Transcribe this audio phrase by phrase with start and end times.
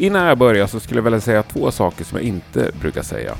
[0.00, 3.34] Innan jag börjar så skulle jag vilja säga två saker som jag inte brukar säga.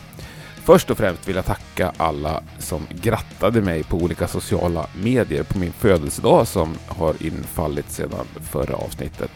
[0.64, 5.58] Först och främst vill jag tacka alla som grattade mig på olika sociala medier på
[5.58, 9.30] min födelsedag som har infallit sedan förra avsnittet.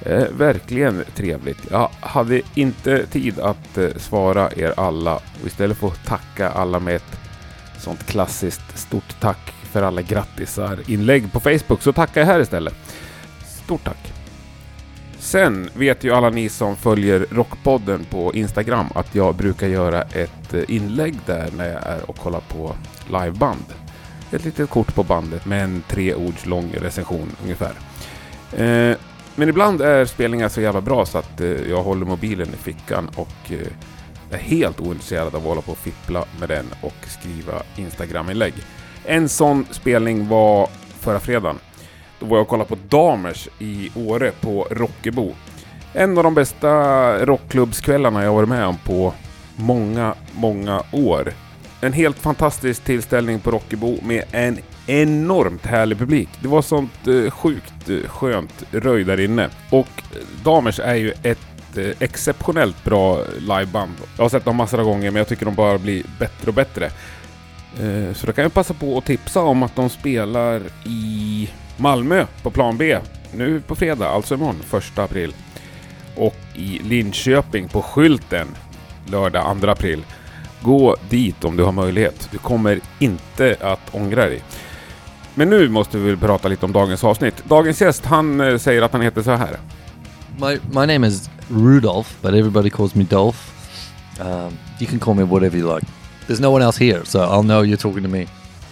[0.00, 1.70] Eh, verkligen trevligt.
[1.70, 6.96] Jag hade inte tid att eh, svara er alla och istället få tacka alla med
[6.96, 7.20] ett
[7.78, 12.74] sånt klassiskt stort tack för alla grattisar inlägg på Facebook så tackar jag här istället.
[13.64, 14.21] Stort tack!
[15.22, 20.54] Sen vet ju alla ni som följer Rockpodden på Instagram att jag brukar göra ett
[20.54, 22.74] eh, inlägg där när jag är och kollar på
[23.06, 23.64] liveband.
[24.30, 27.72] Ett litet kort på bandet med en tre ords lång recension ungefär.
[28.52, 28.96] Eh,
[29.34, 33.10] men ibland är spelningar så jävla bra så att eh, jag håller mobilen i fickan
[33.16, 33.66] och eh,
[34.30, 38.54] är helt ointresserad av att hålla på och fippla med den och skriva Instagram-inlägg.
[39.04, 40.68] En sån spelning var
[41.00, 41.58] förra fredagen.
[42.22, 45.34] Då var jag och kollade på Damers i Åre på Rockebo.
[45.92, 49.14] En av de bästa rockklubbskvällarna jag varit med om på
[49.56, 51.32] många, många år.
[51.80, 56.28] En helt fantastisk tillställning på Rockebo med en enormt härlig publik.
[56.40, 59.48] Det var sånt eh, sjukt eh, skönt röj där inne.
[59.70, 61.38] Och eh, Damers är ju ett
[61.98, 63.94] exceptionellt bra liveband.
[64.16, 66.54] Jag har sett dem massor av gånger men jag tycker de bara blir bättre och
[66.54, 66.90] bättre.
[68.14, 71.50] Så då kan jag passa på att tipsa om att de spelar i
[71.82, 72.98] Malmö på plan B
[73.34, 75.34] nu på fredag, alltså imorgon, 1 april.
[76.16, 78.48] Och i Linköping på Skylten
[79.06, 80.04] lördag 2 april.
[80.62, 82.28] Gå dit om du har möjlighet.
[82.30, 84.42] Du kommer inte att ångra dig.
[85.34, 87.44] Men nu måste vi väl prata lite om dagens avsnitt.
[87.44, 89.56] Dagens gäst, han eh, säger att han heter så här.
[90.36, 93.38] My my name is Rudolph, but everybody calls me Dolph.
[94.20, 95.86] Um, you can call me whatever you like.
[96.26, 98.26] There's no one else here, so I'll know you're talking to me.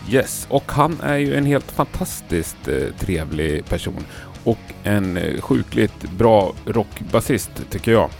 [0.08, 4.04] Yes, och han är ju en helt fantastiskt eh, trevlig person.
[4.44, 8.10] Och en eh, sjukligt bra rockbasist, tycker jag.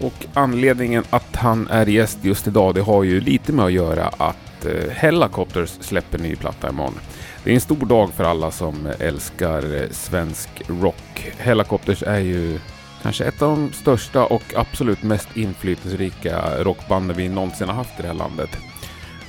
[0.00, 4.08] Och anledningen att han är gäst just idag, det har ju lite med att göra
[4.08, 6.98] att eh, Hellacopters släpper ny platta imorgon.
[7.44, 11.32] Det är en stor dag för alla som älskar eh, svensk rock.
[11.38, 12.58] Hellacopters är ju
[13.02, 18.02] kanske ett av de största och absolut mest inflytelserika rockbanden vi någonsin har haft i
[18.02, 18.50] det här landet.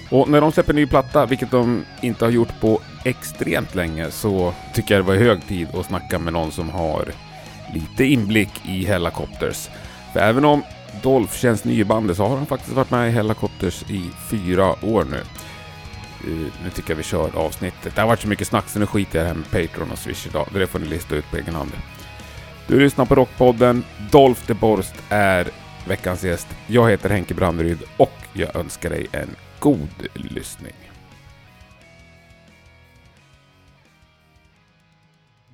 [0.09, 4.53] Och när de släpper ny platta, vilket de inte har gjort på extremt länge, så
[4.73, 7.05] tycker jag det var hög tid att snacka med någon som har
[7.73, 9.69] lite inblick i Hellacopters.
[10.13, 10.63] För även om
[11.01, 14.85] Dolph känns ny i bandet så har han faktiskt varit med i Hellacopters i fyra
[14.85, 15.21] år nu.
[16.31, 17.95] Uh, nu tycker jag vi kör avsnittet.
[17.95, 19.91] Det har varit så mycket snack så nu skiter jag i det här med Patreon
[19.91, 20.47] och Swish idag.
[20.53, 21.71] Det får ni lista ut på egen hand.
[22.67, 23.83] Du lyssnar på Rockpodden.
[24.11, 25.47] Dolph de Borst är
[25.87, 26.47] veckans gäst.
[26.67, 29.35] Jag heter Henke Branderyd och jag önskar dig en
[29.67, 30.79] god lyssning.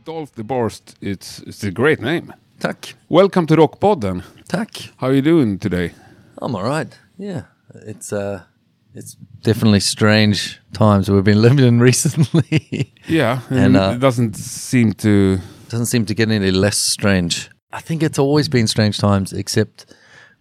[0.05, 2.31] Dolph de Borst, it's, it's a great name.
[2.59, 2.93] Tack.
[3.09, 4.23] Welcome to Rockpodden.
[4.47, 4.69] Tack.
[4.97, 5.93] How are you doing today?
[6.41, 6.95] I'm all right.
[7.17, 7.43] Yeah,
[7.73, 8.43] it's uh,
[8.93, 12.93] it's definitely strange times we've been living in recently.
[13.07, 15.39] Yeah, And, uh, it doesn't seem to.
[15.69, 17.49] Doesn't seem to get any less strange.
[17.71, 19.95] I think it's always been strange times, except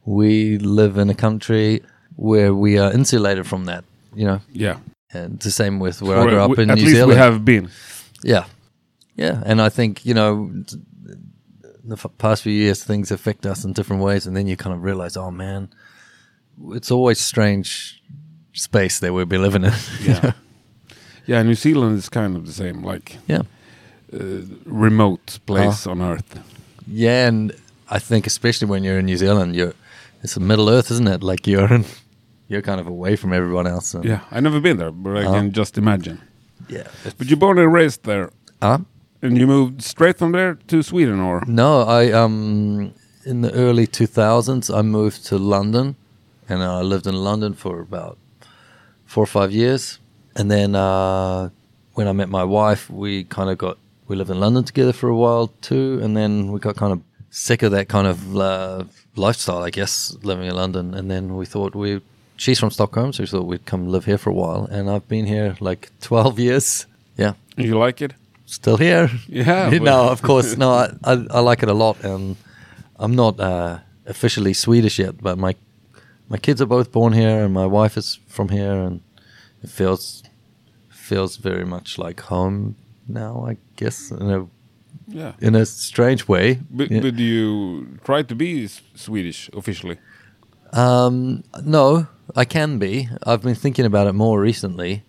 [0.05, 1.81] we live in a country
[2.17, 3.85] where we are insulated from that.
[4.15, 4.77] You know, Yeah,
[5.15, 7.11] and the same with where I grew up in at New least Zealand.
[7.11, 7.69] we have been.
[8.25, 8.45] Yeah,
[9.17, 10.51] yeah, and I think you know,
[11.85, 14.75] the f- past few years things affect us in different ways, and then you kind
[14.77, 15.69] of realize, oh man,
[16.73, 18.03] it's always strange
[18.53, 19.73] space that we'll be living in.
[20.05, 20.33] Yeah,
[21.27, 21.43] yeah.
[21.43, 23.43] New Zealand is kind of the same, like yeah,
[24.13, 25.91] uh, remote place Uh-huh.
[25.93, 26.39] on Earth.
[26.87, 27.53] yeah, and
[27.89, 29.75] I think especially when you're in New Zealand, you're
[30.23, 31.23] it's a Middle Earth, isn't it?
[31.23, 31.85] Like you're in,
[32.53, 33.87] you're kind of away from everyone else.
[33.89, 34.03] So.
[34.05, 35.35] Yeah, I've never been there, but I Uh-huh.
[35.41, 36.19] can just imagine.
[36.69, 36.87] yeah.
[37.19, 38.31] But you're born and raised there,
[38.61, 38.79] Uh,
[39.23, 42.93] and you moved straight from there to Sweden, or No, I um
[43.25, 45.95] in the early 2000s I moved to London
[46.49, 48.17] and I lived in London for about
[49.07, 50.01] 4 or 5 years
[50.37, 51.49] and then uh
[51.95, 53.77] when I met my wife we kind of got
[54.09, 57.01] we lived in London together for a while too and then we got kind of
[57.31, 58.83] sick of that kind of uh,
[59.17, 62.01] lifestyle I guess living in London and then we thought we
[62.43, 65.07] she's from Stockholm so we thought we'd come live here for a while and I've
[65.09, 66.87] been here like 12 years
[67.17, 68.13] yeah you like it?
[68.47, 69.09] still here.
[69.29, 70.69] Yeah, no, of course, no.
[70.71, 72.37] I, I I like it a lot, and
[72.99, 75.55] I'm not uh, officially Swedish yet, but my
[76.29, 79.01] my kids are both born here, and my wife is from here, and
[79.65, 80.23] it feels
[80.91, 82.75] feels very much like home
[83.09, 83.47] now.
[83.51, 84.47] I guess in a
[85.09, 85.33] Yeah.
[85.41, 86.59] in a strange way.
[86.71, 87.03] But, Yeah.
[87.03, 89.97] but you try to be Swedish officially?
[90.73, 92.07] Um, no,
[92.37, 93.09] I can be.
[93.27, 95.03] I've been thinking about it more recently.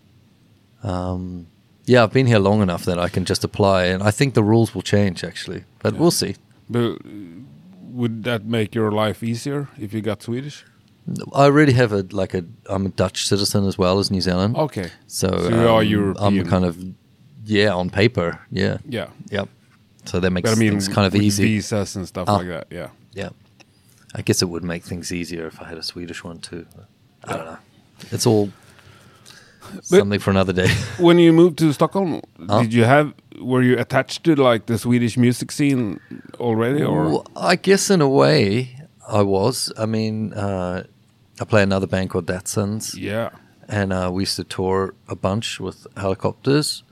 [0.83, 1.47] Um,
[1.85, 4.43] yeah, I've been here long enough that I can just apply, and I think the
[4.43, 6.35] rules will change actually, but we'll see.
[6.69, 6.95] But uh,
[7.91, 10.65] would that make your life easier if you got Swedish?
[11.33, 14.55] I already have a like a I'm a Dutch citizen as well as New Zealand.
[14.55, 14.89] Okay.
[15.07, 16.39] So, So you are um, European.
[16.39, 16.77] I'm kind of
[17.45, 18.39] yeah on paper.
[18.51, 18.77] Yeah.
[18.87, 19.07] Yeah.
[19.29, 19.49] Yep.
[20.05, 21.43] So that makes But I mean, things kind of easy.
[21.43, 22.37] visas and stuff Ah.
[22.37, 22.67] like that.
[22.71, 22.89] Yeah.
[23.13, 23.29] Yeah.
[24.15, 26.65] I guess it would make things easier if I had a Swedish one too.
[27.25, 27.57] I don't know.
[28.11, 28.49] It's all
[29.81, 30.69] something for another day.
[30.99, 32.61] When you moved to Stockholm, Huh?
[32.63, 35.99] did you have were you attached to like the Swedish music scene
[36.39, 38.77] already, or Well, I guess in a way
[39.07, 39.71] I was.
[39.77, 40.83] I mean, uh,
[41.41, 43.29] I play another band called Datsuns, yeah?
[43.67, 46.83] and uh, we used to tour a bunch with Hellacopters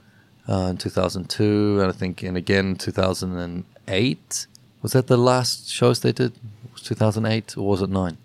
[0.48, 4.46] uh, in 2002, and I think, and again 2008.
[4.82, 6.32] Was that the last shows they did?
[6.72, 8.18] Was 2008 or was it nine?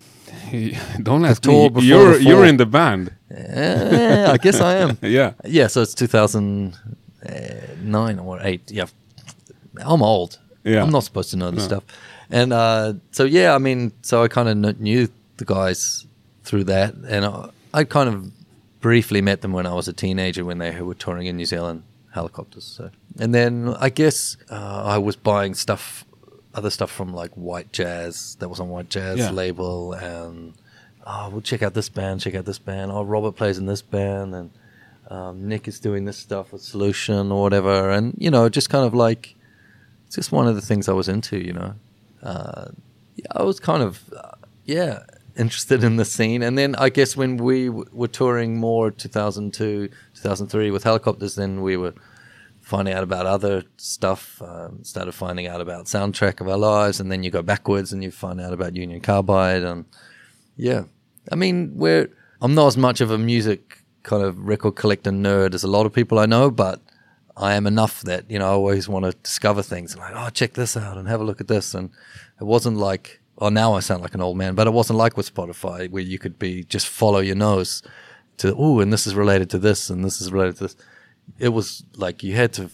[1.04, 1.70] Don't ask me.
[1.82, 3.12] You're you're in the band.
[3.32, 4.98] Eh, I guess I am.
[5.02, 5.34] Yeah.
[5.46, 8.72] Yeah, so it's 2009 or 8.
[8.72, 8.86] Yeah.
[9.86, 10.40] I'm old.
[10.64, 10.82] Yeah.
[10.84, 11.78] I'm not supposed to know this No.
[11.78, 11.84] stuff.
[12.30, 15.08] And uh, so, yeah, I mean, so I kind of knew
[15.38, 16.06] the guys
[16.44, 16.94] through that.
[17.08, 18.32] And I, I kind of
[18.82, 21.84] briefly met them when I was a teenager when they were touring in New Zealand
[22.16, 22.64] Hellacopters.
[22.64, 22.90] So,
[23.20, 26.04] And then I guess uh, I was buying stuff,
[26.57, 29.31] other stuff from like White Jazz, that was on White Jazz Yeah.
[29.31, 29.94] label.
[29.94, 30.54] And
[31.06, 32.92] oh, we'll check out this band, check out this band.
[32.92, 34.51] Oh, Robert plays in this band, and
[35.09, 37.89] um, Nick is doing this stuff with Solution or whatever.
[37.92, 39.36] And you know, just kind of like
[40.07, 41.38] it's just one of the things I was into.
[41.38, 41.74] You know,
[42.24, 42.65] uh,
[43.15, 44.31] yeah, I was kind of uh,
[44.65, 45.04] yeah
[45.38, 46.42] interested in the scene.
[46.42, 51.62] And then I guess when we w- were touring more 2002, 2003 with Hellacopters, then
[51.62, 51.94] we were
[52.68, 54.42] finding out about other stuff.
[54.42, 58.04] Um, started finding out about soundtrack of our lives, and then you go backwards and
[58.04, 59.86] you find out about Union Carbide and
[60.56, 60.84] yeah.
[61.31, 62.10] I mean, we're
[62.42, 65.86] I'm not as much of a music kind of record collector nerd as a lot
[65.86, 66.81] of people I know, but
[67.36, 70.30] I am enough that, you know, I always want to discover things and like, oh,
[70.30, 71.74] check this out and have a look at this.
[71.74, 71.92] And
[72.40, 75.18] it wasn't like, oh, now I sound like an old man, but it wasn't like
[75.18, 77.84] with Spotify where you could be just follow your nose
[78.38, 80.75] to, oh, and this is related to this and this is related to this.
[81.39, 82.69] It was like you had to,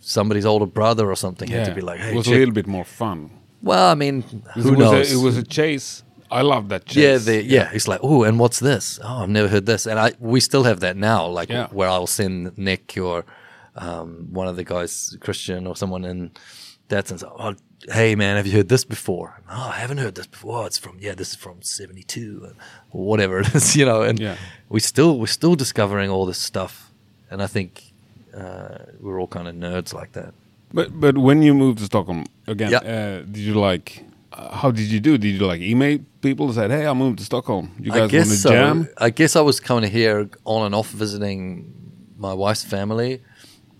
[0.00, 2.66] somebody's older brother or something had to be like, hey, it was a little bit
[2.66, 3.30] more fun.
[3.62, 4.22] well, I mean,
[4.54, 5.12] who was knows?
[5.12, 6.02] A, it was a chase.
[6.30, 6.96] I love that chase.
[6.96, 7.70] Yeah, the, yeah.
[7.72, 8.98] It's like, oh, and what's this?
[9.04, 9.86] Oh, I've never heard this.
[9.86, 11.68] And I we still have that now, like Yeah.
[11.72, 13.24] where I'll send Nick or
[13.76, 16.30] um, one of the guys, Christian or someone in
[16.88, 17.22] that sense.
[17.22, 17.54] Oh,
[17.90, 19.40] hey man, have you heard this before?
[19.50, 20.62] Oh, I haven't heard this before.
[20.62, 22.54] Oh, it's from yeah, this is from '72
[22.90, 24.00] or whatever it is, you know.
[24.02, 24.36] And Yeah.
[24.70, 26.91] we still we're still discovering all this stuff,
[27.32, 27.70] and I think
[28.36, 30.32] uh, we're all kind of nerds like that.
[30.72, 32.78] But but when you moved to Stockholm again, Yeah.
[32.94, 34.04] uh, did you like?
[34.32, 35.18] Uh, how did you do?
[35.18, 37.66] Did you like email people and said, "Hey, I moved to Stockholm.
[37.78, 38.50] You guys want to so.
[38.50, 41.74] jam?" I guess I was coming here on and off visiting
[42.16, 43.20] my wife's family,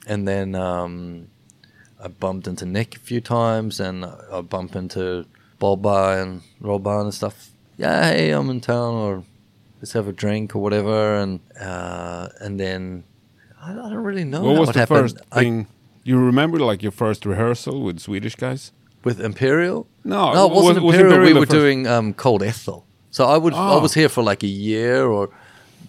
[0.06, 1.28] and then um,
[2.05, 5.25] I bumped into Nick a few times, and I bumped into
[5.60, 7.50] Boba and Roban and stuff.
[7.78, 9.25] Yeah, hey, I'm in town, or
[9.81, 13.05] let's have a drink or whatever, and uh, and then
[13.62, 15.00] I, I don't really know what was the happened.
[15.00, 15.66] first I- thing
[16.04, 16.58] you remember?
[16.58, 18.72] Like your first rehearsal with Swedish guys?
[19.04, 19.88] with Imperial.
[20.04, 21.12] No, no, it was- wasn't was Imperial.
[21.14, 22.86] Imperial we were doing um, Cold Ethel.
[23.10, 23.80] So I would I Oh.
[23.80, 25.28] was here for like a year or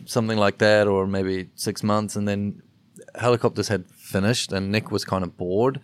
[0.05, 2.61] something like that, or maybe six months, and then
[3.15, 5.79] Hellacopters had finished, and Nick was kind of bored,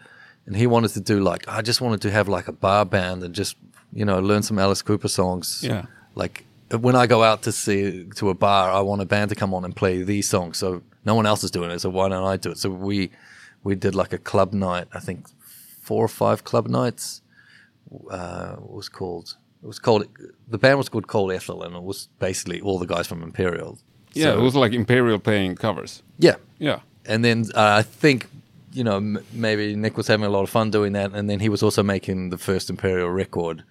[0.47, 3.23] and he wanted to do like I just wanted to have like a bar band
[3.23, 3.55] and just
[3.93, 5.61] you know learn some Alice Cooper songs.
[5.63, 5.85] Yeah.
[6.15, 9.35] Like when I go out to see to a bar, I want a band to
[9.35, 10.57] come on and play these songs.
[10.57, 12.57] So no one else is doing it, so why don't I do it?
[12.57, 13.09] So we
[13.63, 14.87] we did like a club night.
[14.93, 15.27] I think
[15.81, 17.21] four or five club nights.
[18.09, 20.05] Uh, what was called it was called
[20.47, 23.77] the band was called Cold Ethel, and it was basically all the guys from Imperial.
[24.13, 26.03] Yeah, So- it was like Imperial playing covers.
[26.17, 26.35] yeah.
[26.59, 28.27] Yeah, And then uh, I think
[28.73, 31.39] you know m- maybe Nick was having a lot of fun doing that, and then
[31.39, 33.63] he was also making the first Imperial record,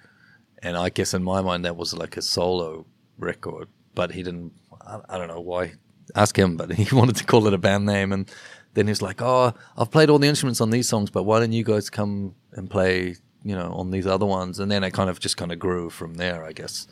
[0.63, 2.87] and I guess in my mind that was like a solo
[3.19, 4.53] record, but he didn't.
[4.81, 5.73] I, I don't know why.
[6.15, 8.31] Ask him, but he wanted to call it a band name, and
[8.75, 11.39] then he was like, "Oh, I've played all the instruments on these songs, but why
[11.41, 14.93] don't you guys come and play, you know, on these other ones?" And then it
[14.93, 16.87] kind of just kind of grew from there, I guess.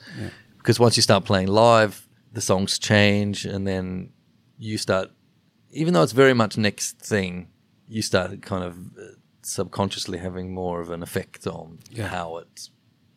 [0.59, 4.11] Because once you start playing live, the songs change, and then
[4.59, 5.11] you start
[5.71, 7.49] even though it's very much Nick's thing,
[7.87, 9.03] you start kind of uh,
[9.43, 12.09] subconsciously having more of an effect on Yeah.
[12.09, 12.71] how it's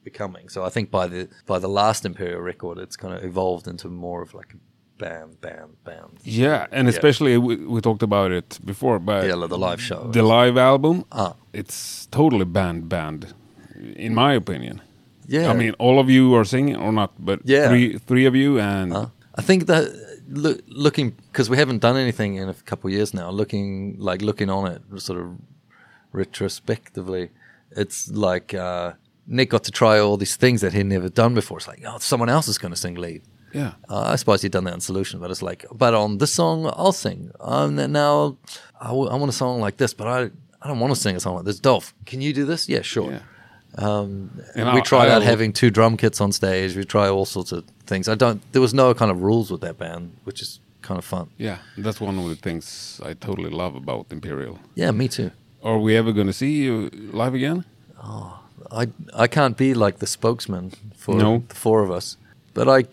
[0.03, 0.49] becoming.
[0.49, 3.87] So I think by the by the last Imperial record, it's kind of evolved into
[3.89, 4.57] more of like a
[4.99, 6.11] band, band, band.
[6.23, 10.01] yeah, and especially we, we talked about it before, but Yeah, the live show.
[10.11, 11.33] the live album, Ah.
[11.53, 13.25] it's totally band band,
[14.05, 14.81] in my opinion.
[15.27, 17.67] yeah, I mean, all of you are singing or not, but Yeah.
[17.69, 19.05] three three of you and Huh?
[19.39, 19.83] I think that
[20.43, 23.29] look, looking because we haven't done anything in a couple of years now.
[23.31, 25.27] Looking like looking on it, sort of
[26.19, 27.29] retrospectively,
[27.71, 28.93] it's like uh,
[29.27, 31.57] Nick got to try all these things that he'd never done before.
[31.57, 33.21] It's like, oh, someone else is going to sing lead.
[33.53, 33.73] Yeah.
[33.89, 36.65] Uh, I suppose he'd done that in Solution, but it's like, but on this song,
[36.75, 37.31] I'll sing.
[37.39, 38.37] Um, then now,
[38.79, 40.29] I, w- I want a song like this, but I,
[40.61, 41.59] I don't want to sing a song like this.
[41.59, 42.67] Dolph, can you do this?
[42.69, 43.11] Yeah, sure.
[43.11, 43.19] Yeah.
[43.77, 46.75] Um, And we tried out having two drum kits on stage.
[46.75, 48.07] We try all sorts of things.
[48.09, 48.41] I don't.
[48.51, 51.29] There was no kind of rules with that band, which is kind of fun.
[51.37, 51.57] Yeah.
[51.77, 54.59] That's one of the things I totally love about Imperial.
[54.75, 55.31] Yeah, me too.
[55.63, 57.63] Are we ever going to see you live again?
[58.01, 58.39] Oh,
[58.71, 61.43] I I can't be like the spokesman for No.
[61.47, 62.17] the four of us,
[62.53, 62.83] but I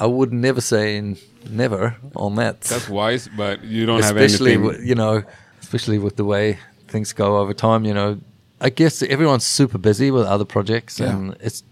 [0.00, 1.00] I would never say
[1.50, 2.62] never on that.
[2.62, 4.68] That's wise, but you don't have especially anything.
[4.68, 5.22] wi- you know,
[5.62, 7.84] especially with the way things go over time.
[7.84, 8.18] You know,
[8.60, 11.10] I guess everyone's super busy with other projects, Yeah.
[11.12, 11.62] and it's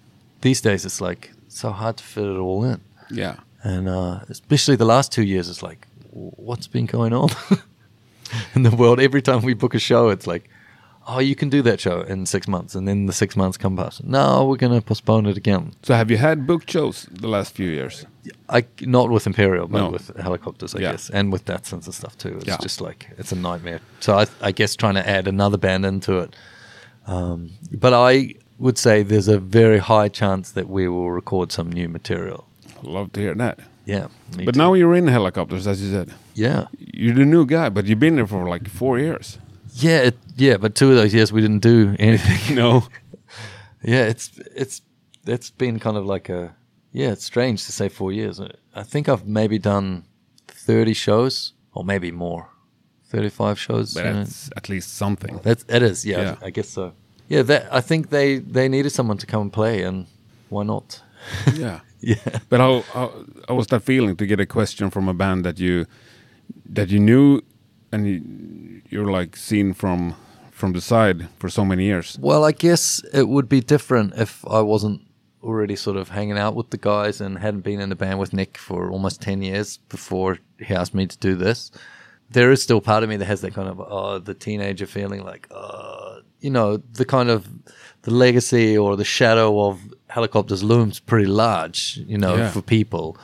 [0.42, 2.80] these days it's like so hard to fit it all in.
[3.10, 3.36] yeah.
[3.64, 7.28] And uh, especially the last two years, it's like, what's been going on
[8.54, 9.00] in the world?
[9.00, 10.48] Every time we book a show, it's like,
[11.10, 13.76] oh, you can do that show in six months, and then the six months come
[13.76, 14.04] past.
[14.04, 15.72] No, we're going to postpone it again.
[15.82, 18.04] So have you had booked shows the last few years?
[18.48, 19.90] I not with Imperial, but No.
[19.90, 20.90] with Hellacopters, I Yeah.
[20.92, 22.36] guess, and with Datsuns and stuff too.
[22.36, 22.58] It's Yeah.
[22.60, 23.80] just like it's a nightmare.
[24.00, 26.36] So I, I guess trying to add another band into it.
[27.06, 31.70] Um, but I would say there's a very high chance that we will record some
[31.72, 32.44] new material.
[32.82, 33.60] Love to hear that.
[33.86, 34.08] Yeah,
[34.44, 34.58] But too.
[34.58, 36.12] now you're in Hellacopters, as you said.
[36.34, 39.38] yeah, You're the new guy, but you've been there for like four years.
[39.82, 40.56] Yeah, it, yeah.
[40.56, 42.56] But two of those years we didn't do anything.
[42.62, 42.86] no.
[43.82, 44.82] yeah, it's it's
[45.26, 46.54] it's been kind of like a
[46.92, 47.10] yeah.
[47.12, 48.40] It's strange to say four years.
[48.74, 50.04] I think I've maybe done
[50.46, 52.48] thirty shows or maybe more,
[53.08, 53.94] thirty-five shows.
[53.94, 54.14] But know.
[54.14, 55.40] that's at least something.
[55.42, 56.36] That's it is, yeah, Yeah.
[56.42, 56.92] I guess so.
[57.28, 60.06] Yeah, that I think they they needed someone to come and play, and
[60.48, 61.02] why not?
[61.54, 61.80] yeah.
[62.00, 63.12] Yeah, But how, how
[63.48, 65.86] how was that feeling to get a question from a band that you
[66.74, 67.40] that you knew
[67.92, 70.14] and you, you're like seen from
[70.50, 72.18] from the side for so many years?
[72.20, 75.00] well, I guess it would be different if I wasn't
[75.42, 78.32] already sort of hanging out with the guys and hadn't been in a band with
[78.32, 81.70] Nick for almost ten years before he asked me to do this.
[82.30, 85.22] There is still part of me that has that kind of uh, the teenager feeling,
[85.24, 87.46] like uh, you know, the kind of
[88.02, 89.78] the legacy or the shadow of
[90.10, 92.50] Hellacopters looms pretty large, you know, Yeah.
[92.50, 93.16] for people.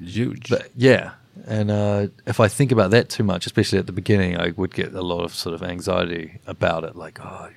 [0.00, 0.48] Huge.
[0.48, 1.12] But yeah,
[1.46, 4.74] and uh, if I think about that too much, especially at the beginning, I would
[4.74, 7.48] get a lot of sort of anxiety about it, like, oh,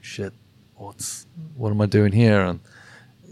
[0.00, 0.32] shit,
[0.76, 2.40] what's what am I doing here?
[2.40, 2.60] And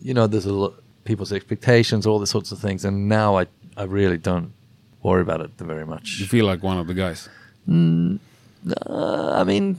[0.02, 3.46] you know, there's a lot people's expectations, all these sorts of things, and now I
[3.76, 4.52] I really don't
[5.02, 6.18] worry about it very much.
[6.20, 7.28] you feel like one of the guys.
[7.68, 9.76] Uh, I mean.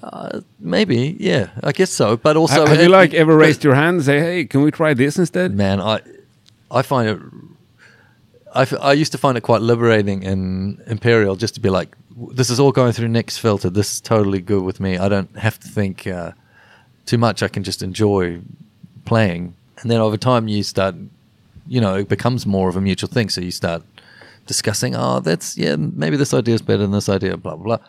[0.00, 2.16] Uh, maybe, yeah, I guess so.
[2.16, 4.70] But also, Ha- have you like ever raised your hand and say, "Hey, can we
[4.70, 5.56] try this instead"?
[5.56, 5.98] man i
[6.70, 7.18] i find it
[8.54, 11.96] I, I used to find it quite liberating in imperial just to be like
[12.32, 13.70] this is all going through nick's filter.
[13.70, 14.98] This is totally good with me.
[14.98, 16.32] I don't have to think uh,
[17.06, 17.42] too much.
[17.42, 18.40] I can just enjoy
[19.04, 19.54] playing.
[19.80, 20.94] And then over time you start
[21.66, 23.28] you know it becomes more of a mutual thing.
[23.28, 23.82] So you start
[24.48, 27.86] discussing oh that's yeah maybe this idea is better than this idea blah blah blah.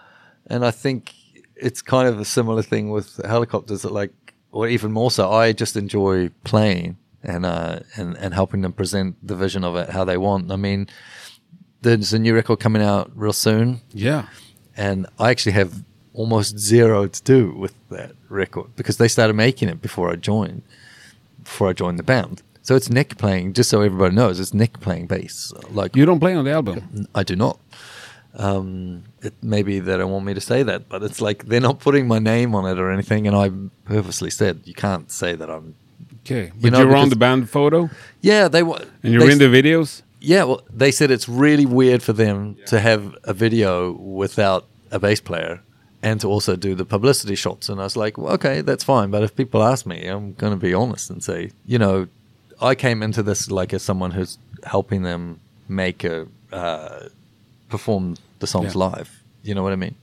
[0.48, 1.16] And i think
[1.56, 4.13] it's kind of a similar thing with Hellacopters that like
[4.51, 9.15] or even more so i just enjoy playing and uh and and helping them present
[9.27, 10.88] the vision of it how they want i mean
[11.81, 14.25] there's a new record coming out real soon Yeah.
[14.75, 15.83] and I actually have
[16.13, 20.63] almost zero to do with that record because they started making it before I joined,
[21.43, 22.41] before I joined the band.
[22.63, 25.53] So it's Nick playing, just so everybody knows, it's Nick playing bass.
[25.71, 27.07] Like You don't play on the album.
[27.15, 27.57] I do not.
[28.35, 31.61] Um, it may be they don't want me to say that, but it's like they're
[31.61, 33.51] not putting my name on it or anything, and I
[33.85, 35.75] purposely said you can't say that I'm.
[36.31, 36.51] Okay.
[36.62, 37.89] But know, you're on the band photo
[38.21, 38.81] Yeah, they were.
[39.03, 40.01] and you're in the videos.
[40.21, 45.00] Yeah, well, they said it's really weird for them to have a video without a
[45.00, 45.62] bass player
[46.03, 47.69] and to also do the publicity shots.
[47.69, 49.12] And I was like, well, okay, that's fine.
[49.12, 52.07] But if people ask me, I'm going to be honest and say, you know,
[52.62, 57.07] I came into this like as someone who's helping them make a uh,
[57.69, 58.89] perform the songs Yeah.
[58.89, 59.24] live.
[59.43, 59.95] You know what I mean?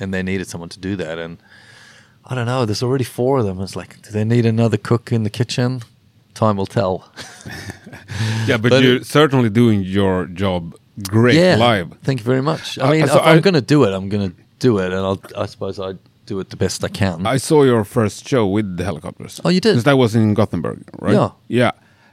[0.00, 1.18] And they needed someone to do that.
[1.18, 1.38] And
[2.24, 2.64] I don't know.
[2.64, 3.60] There's already four of them.
[3.60, 5.82] It's like, do they need another cook in the kitchen?
[6.34, 7.10] Time will tell.
[8.46, 10.74] Yeah, but, But you're certainly doing your job
[11.08, 11.92] great live.
[12.02, 12.78] Thank you very much.
[12.78, 14.86] I Uh, mean, so if I'm going to do it, I'm going to do it,
[14.86, 15.94] and I'll, I suppose I
[16.26, 17.26] do it the best I can.
[17.26, 19.40] I saw your first show with the Hellacopters.
[19.44, 19.72] Oh, you did?
[19.72, 21.14] Because that was in Gothenburg, right?
[21.14, 21.30] Yeah.
[21.48, 21.70] Yeah.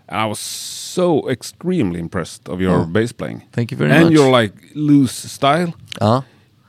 [0.07, 3.43] And I was so extremely impressed of your Oh, bass playing.
[3.51, 4.07] thank you very and much.
[4.07, 5.73] And your like loose style.
[6.01, 6.21] uh,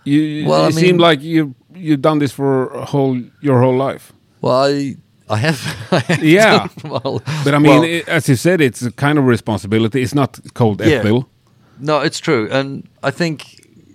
[0.05, 3.61] You, you Well, I it seemed like you you've done this for a whole your
[3.61, 4.13] whole life.
[4.43, 4.97] well, I
[5.29, 5.61] I have.
[5.93, 6.69] I have Yeah.
[6.85, 7.21] well.
[7.45, 10.01] But I mean, Well, i as you said, it's a kind of responsibility.
[10.03, 10.97] It's not cold Yeah.
[10.99, 11.25] F bill.
[11.79, 13.39] No, it's true, and I think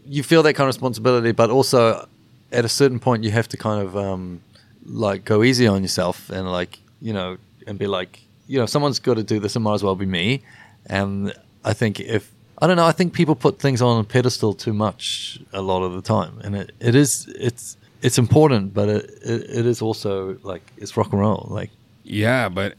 [0.08, 2.08] you feel that kind of responsibility, but also
[2.52, 4.40] at a certain point you have to kind of um,
[4.86, 7.38] like go easy on yourself and like you know
[7.68, 9.56] and be like you know someone's got to do this.
[9.56, 10.42] It might as well be me.
[10.90, 14.54] And I think if I don't know, I think people put things on a pedestal
[14.54, 18.88] too much a lot of the time, and it, it is it's it's important, but
[18.88, 21.48] it, it, it is also like it's rock and roll.
[21.50, 21.72] Like
[22.04, 22.76] Yeah, but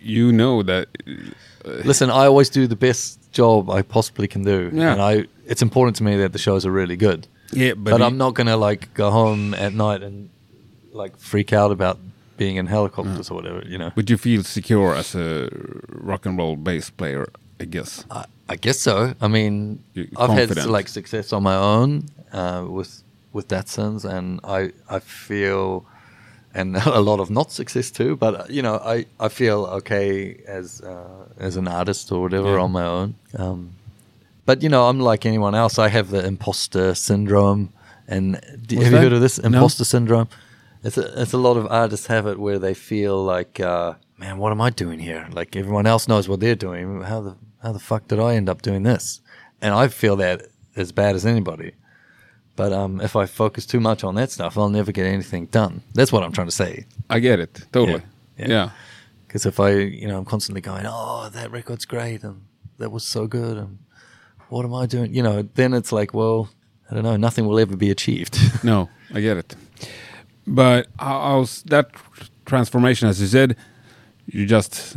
[0.00, 0.88] you know that.
[1.64, 4.92] Uh, listen, I always do the best job I possibly can do, Yeah.
[4.92, 7.26] and I it's important to me that the shows are really good.
[7.52, 10.30] Yeah, But, but, I'm not gonna like go home at night and
[10.92, 11.98] like freak out about
[12.36, 13.30] being in Hellacopters mm.
[13.30, 13.62] or whatever.
[13.66, 15.48] You know, But you feel secure as a
[15.88, 17.26] rock and roll bass player,
[17.60, 18.04] I guess.
[18.10, 19.14] I, I guess so.
[19.20, 23.02] I mean, You're I've had like success on my own uh, with
[23.32, 25.84] with Datsuns, and I I feel,
[26.54, 28.16] and a lot of not success too.
[28.16, 32.52] But uh, you know, I, I feel okay as uh, as an artist or whatever
[32.54, 32.62] Yeah.
[32.64, 33.14] on my own.
[33.36, 33.70] Um,
[34.46, 35.78] but you know, I'm like anyone else.
[35.78, 37.68] I have the imposter syndrome,
[38.08, 39.02] and d- What's have you that?
[39.04, 39.46] heard of this No.
[39.46, 40.28] imposter syndrome?
[40.82, 44.38] It's a, it's a lot of artists have it where they feel like, uh, man,
[44.38, 45.26] what am I doing here?
[45.32, 47.02] Like everyone else knows what they're doing.
[47.02, 49.20] How the how the fuck did I end up doing this?
[49.60, 50.46] And I feel that
[50.76, 51.72] as bad as anybody.
[52.56, 55.82] But um, if I focus too much on that stuff, I'll never get anything done.
[55.94, 56.84] That's what I'm trying to say.
[57.08, 58.02] I get it totally.
[58.38, 58.48] Yeah.
[58.48, 58.70] Yeah.
[59.26, 62.42] Because if I, you know, I'm constantly going, oh, that record's great, and
[62.78, 63.78] that was so good, and
[64.48, 65.14] what am I doing?
[65.14, 66.48] You know, then it's like, well,
[66.90, 68.36] I don't know, nothing will ever be achieved.
[68.64, 69.54] No, I get it.
[70.46, 71.90] But how- how's that
[72.44, 73.08] transformation?
[73.08, 73.56] As you said,
[74.32, 74.96] you're just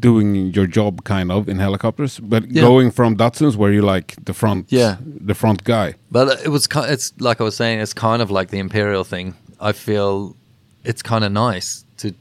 [0.00, 2.62] doing your job kind of in Hellacopters, but Yeah.
[2.62, 4.96] going from Datsuns where you're like the front, Yeah.
[5.02, 5.94] the front guy.
[6.10, 9.34] But it was it's like I was saying, it's kind of like the imperial thing.
[9.60, 10.36] I feel
[10.84, 12.12] it's kind of nice to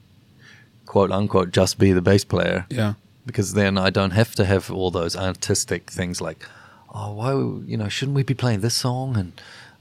[0.86, 2.94] quote unquote just be the bass player Yeah.
[3.26, 6.46] because then I don't have to have all those artistic things like,
[6.94, 7.32] oh, why,
[7.72, 9.18] you know, shouldn't we be playing this song?
[9.18, 9.32] And,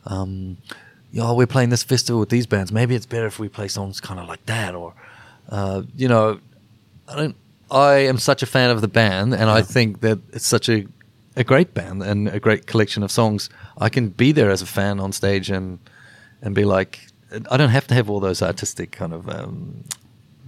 [0.06, 0.56] um,
[1.12, 2.72] you know, we're playing this festival with these bands.
[2.72, 4.74] Maybe it's better if we play songs kind of like that.
[4.74, 4.94] Or,
[5.48, 6.40] uh, you know,
[7.08, 7.36] I don't,
[7.70, 10.86] I am such a fan of the band and I think that it's such a,
[11.36, 13.50] a great band and a great collection of songs.
[13.78, 15.78] I can be there as a fan on stage and,
[16.42, 17.00] and be like,
[17.50, 19.84] I don't have to have all those artistic kind of, um,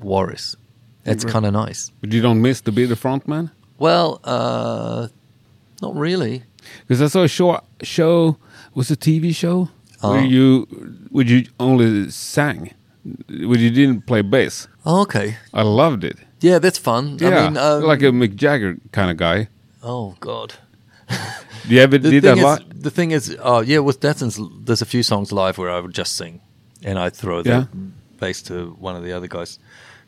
[0.00, 0.56] worries.
[1.04, 1.90] It's kind of nice.
[2.00, 3.50] But you don't miss to be the front man?
[3.78, 5.08] Well, uh,
[5.80, 6.42] not really.
[6.88, 8.38] Because I saw a show, show
[8.74, 9.68] was a TV show
[10.00, 10.22] where Oh.
[10.24, 10.66] you
[11.10, 12.74] where you only sang,
[13.28, 14.66] where you didn't play bass.
[14.84, 15.36] Oh, okay.
[15.54, 16.18] I loved it.
[16.48, 17.18] Yeah, that's fun.
[17.20, 19.48] Yeah, I mean, um, like a Mick Jagger kind of guy.
[19.82, 20.54] oh god.
[21.68, 22.60] Do you ever The did thing that?
[22.60, 25.80] is, the thing is, oh yeah, with Datsuns, there's a few songs live where I
[25.80, 26.40] would just sing,
[26.88, 27.64] and I throw the Yeah.
[28.20, 29.58] bass to one of the other guys.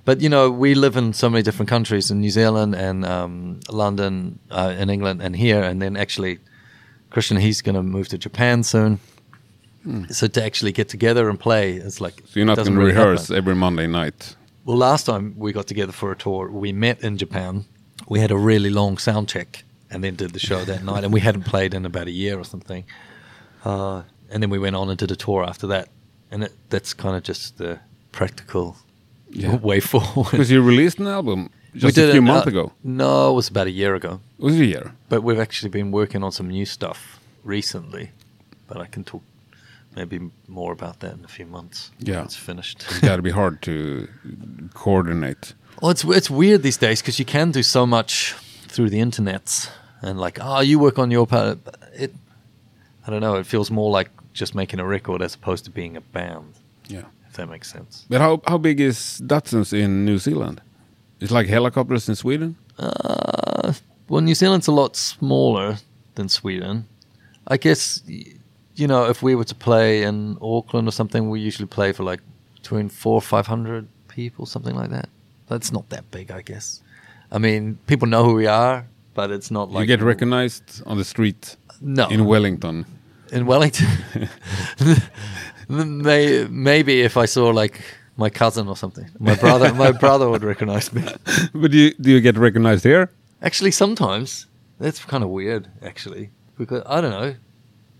[0.05, 3.61] But you know, we live in so many different countries in New Zealand and um,
[3.70, 6.38] London, uh, in England, and here, and then actually,
[7.11, 8.98] Christian, he's going to move to Japan soon.
[10.11, 12.27] So to actually get together and play, it's like Hmm.
[12.27, 13.11] so you're not going to really happen.
[13.11, 14.37] rehearse every Monday night.
[14.68, 17.64] Well, last time we got together for a tour, we met in Japan.
[18.07, 21.04] We had a really long sound check and then did the show that night.
[21.04, 22.85] And we hadn't played in about a year or something.
[23.64, 25.88] Uh, and then we went on and did a tour after that.
[26.31, 27.81] And it, that's kind of just the
[28.12, 28.76] practical
[29.31, 29.57] Yeah.
[29.70, 30.33] way forward.
[30.33, 32.72] Because you released an album We just a did few it, months uh, ago.
[32.85, 34.20] No, it was about a year ago.
[34.38, 34.92] It was a year.
[35.09, 38.11] But we've actually been working on some new stuff recently.
[38.66, 39.22] But I can talk
[39.99, 41.91] maybe more about that in a few months.
[41.99, 42.25] Yeah.
[42.25, 42.85] It's finished.
[42.89, 44.07] It's got to be hard to
[44.75, 45.55] coordinate.
[45.81, 48.35] Well, it's it's weird these days because you can do so much
[48.69, 49.71] through the internet,
[50.03, 51.59] and like, oh, you work on your part.
[51.95, 52.13] It,
[53.07, 53.39] I don't know.
[53.39, 56.55] It feels more like just making a record as opposed to being a band.
[56.89, 57.05] Yeah.
[57.29, 58.07] If that makes sense.
[58.09, 60.61] But how how big is Datsuns in New Zealand?
[61.21, 62.57] It's like Hellacopters in Sweden.
[62.79, 63.73] Uh,
[64.09, 65.79] well, New Zealand's a lot smaller
[66.15, 66.85] than Sweden.
[67.51, 68.03] I guess,
[68.79, 72.05] you know, if we were to play in Auckland or something, we usually play for
[72.05, 72.21] like
[72.55, 75.09] between four or five hundred people, something like that.
[75.49, 76.83] That's not that big, I guess.
[77.33, 80.97] I mean, people know who we are, but it's not like you get recognized on
[80.97, 82.87] the street No, in Wellington.
[83.33, 83.88] in Wellington.
[85.69, 87.81] May, maybe if I saw like
[88.17, 91.03] my cousin or something, my brother, my brother would recognize me.
[91.55, 93.11] but do you, do you get recognized here?
[93.43, 94.47] Actually, sometimes
[94.79, 95.69] that's kind of weird.
[95.83, 97.35] Actually, because I don't know.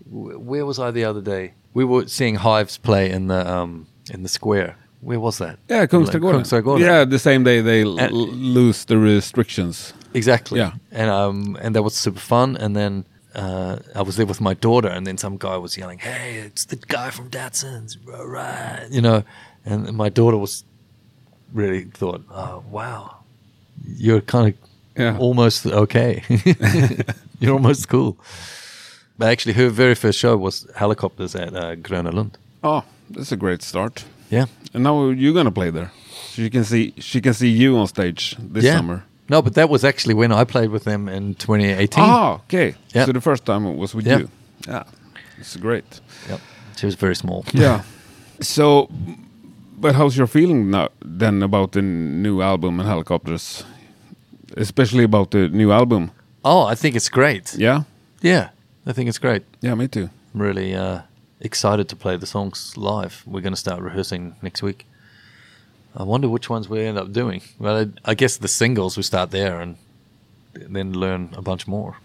[0.09, 1.53] Wh- Where was I the other day?
[1.73, 4.75] We were seeing Hives play in the um in the square.
[5.01, 5.57] Where was that?
[5.69, 6.41] Yeah, Kungsträdgården.
[6.41, 6.81] Kungsträdgården.
[6.81, 8.11] Yeah, the same day they l- And-
[8.53, 9.93] lose the restrictions.
[10.13, 10.59] Exactly.
[10.59, 10.71] Yeah.
[10.91, 12.57] And um and that was super fun.
[12.57, 15.99] And then uh, I was there with my daughter, and then some guy was yelling,
[15.99, 19.23] "Hey, it's the guy from Datsuns, Right, You know,
[19.65, 20.63] and my daughter was
[21.53, 23.17] really thought, "Oh, wow,
[23.97, 24.53] you're kind of
[24.97, 25.17] Yeah.
[25.19, 26.23] almost okay.
[27.39, 28.17] you're almost cool."
[29.19, 32.29] But actually, her very first show was Hellacopters at uh,
[32.63, 34.05] Oh, that's a great start.
[34.31, 34.45] Yeah.
[34.73, 35.91] And now you're gonna play there.
[36.31, 38.77] She can see she can see you on stage this yeah.
[38.77, 39.03] summer.
[39.27, 42.03] No, but that was actually when I played with them in 2018.
[42.03, 42.75] Ah, okay.
[42.95, 43.05] Yeah.
[43.05, 44.19] So the first time it was with Yeah.
[44.19, 44.29] you.
[44.67, 44.83] Yeah,
[45.37, 46.01] it's great.
[46.29, 46.39] Yep.
[46.77, 47.43] She was very small.
[47.53, 47.81] Yeah.
[48.41, 48.87] so,
[49.77, 53.63] but how's your feeling now then about the new album and Hellacopters,
[54.57, 56.11] especially about the new album?
[56.43, 57.55] Oh, I think it's great.
[57.57, 57.83] Yeah.
[58.21, 58.49] Yeah,
[58.85, 59.43] I think it's great.
[59.61, 60.09] Yeah, me too.
[60.33, 61.01] I'm really uh,
[61.41, 63.23] excited to play the songs live.
[63.25, 64.85] We're going to start rehearsing next week.
[65.95, 67.41] I wonder which ones we end up doing.
[67.57, 69.77] Well, I, I guess the singles we start there and
[70.53, 71.97] then learn a bunch more.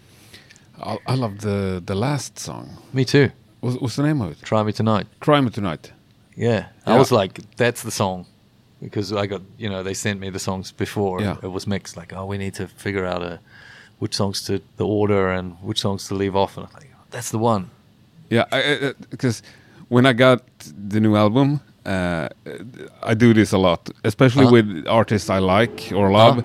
[0.81, 2.77] I, I love the the last song.
[2.93, 3.29] Me too.
[3.61, 4.41] What's, what's the name of it?
[4.41, 5.07] Try me tonight.
[5.21, 5.91] Try Me Tonight.
[6.35, 6.67] Yeah.
[6.85, 8.25] I was like, that's the song.
[8.81, 11.37] Because I got, you know, they sent me the songs before Yeah.
[11.41, 11.95] it was mixed.
[11.95, 13.39] Like, oh, we need to figure out a,
[14.05, 16.57] which songs to the order and which songs to leave off.
[16.57, 17.63] And I'm like, that's the one.
[18.29, 18.45] Yeah,
[19.09, 19.41] because
[19.89, 20.41] when I got
[20.89, 22.27] the new album, uh,
[23.11, 24.53] I do this a lot, especially Uh-huh.
[24.53, 26.37] with artists I like or love.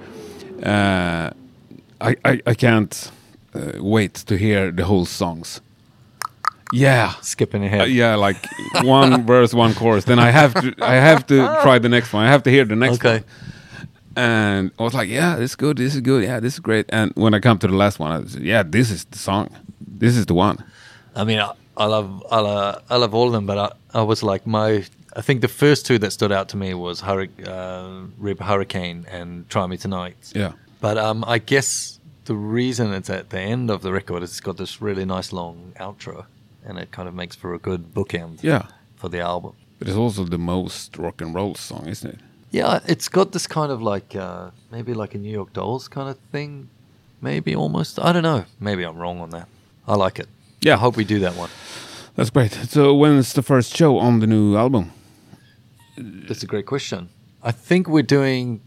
[0.63, 1.31] Uh,
[2.09, 2.95] I, I I can't
[3.55, 3.61] uh,
[3.97, 5.61] wait to hear the whole songs.
[6.73, 7.81] Yeah, Skipping ahead.
[7.81, 8.37] Uh, yeah, like
[8.85, 10.05] one verse, one chorus.
[10.05, 12.27] Then I have to I have to try the next one.
[12.29, 13.15] I have to hear the next Okay.
[13.15, 13.25] one.
[14.17, 15.77] And I was like, yeah, this is good.
[15.79, 16.25] This is good.
[16.25, 16.87] Yeah, this is great.
[16.89, 19.49] And when I come to the last one, I was, yeah, this is the song.
[19.81, 20.65] This is the one.
[21.15, 24.03] I mean, I, I love I love, I love all of them, but I, I
[24.03, 24.85] was like my.
[25.17, 28.45] I think the first two that stood out to me was Hurri- uh, Reap a
[28.45, 30.33] Hurricane and Try Me Tonight.
[30.35, 30.53] Yeah.
[30.81, 34.41] But um, I guess the reason it's at the end of the record is it's
[34.41, 36.27] got this really nice long outro,
[36.65, 38.67] and it kind of makes for a good bookend Yeah.
[38.97, 39.55] for the album.
[39.81, 42.21] But it's also the most rock and roll song, isn't it?
[42.51, 46.09] Yeah, it's got this kind of like uh, maybe like a New York Dolls kind
[46.09, 46.69] of thing,
[47.21, 47.99] maybe almost.
[47.99, 48.45] I don't know.
[48.59, 49.49] Maybe I'm wrong on that.
[49.87, 50.29] I like it.
[50.61, 50.75] Yeah.
[50.75, 51.51] I hope we do that one.
[52.17, 52.53] That's great.
[52.53, 54.91] So when's the first show on the new album?
[55.97, 57.09] That's a great question.
[57.43, 58.61] I think we're doing.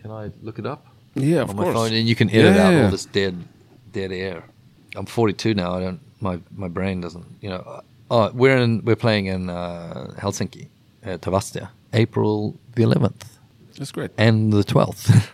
[0.00, 1.92] Can I look it up Yeah, of on my phone?
[1.92, 2.84] And you can edit Yeah, out yeah.
[2.84, 3.34] all this dead,
[3.92, 4.44] dead air.
[4.94, 5.74] I'm 42 now.
[5.76, 6.00] I don't.
[6.20, 7.26] My my brain doesn't.
[7.42, 7.56] You know.
[7.66, 8.84] uh, Oh, we're in.
[8.84, 10.68] We're playing in uh, Helsinki,
[11.04, 13.22] uh, Tavastia, April the 11th
[13.78, 14.10] That's great.
[14.18, 15.28] and the 12th.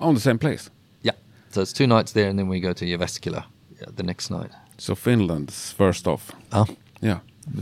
[0.00, 0.70] On the same place.
[1.02, 1.12] yeah.
[1.50, 3.42] So it's two nights there, and then we go to Jyväskylä
[3.80, 4.50] yeah, uh, the next night.
[4.78, 6.30] So Finland's first off.
[6.52, 6.66] Oh.
[7.00, 7.18] Yeah.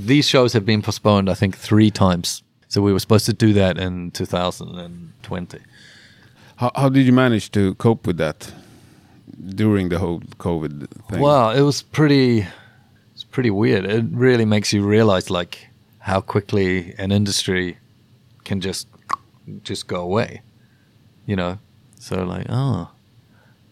[0.06, 2.42] These shows have been postponed, I think, three times.
[2.68, 5.58] So we were supposed to do that in 2020.
[6.56, 8.52] How, how did you manage to cope with that
[9.54, 11.20] during the whole COVID thing?
[11.20, 12.46] Well, it was pretty.
[13.14, 13.84] It's pretty weird.
[13.84, 17.76] It really makes you realize like how quickly an industry
[18.44, 18.86] can just
[19.64, 20.42] just go away.
[21.26, 21.58] You know,
[21.98, 22.90] so like, oh,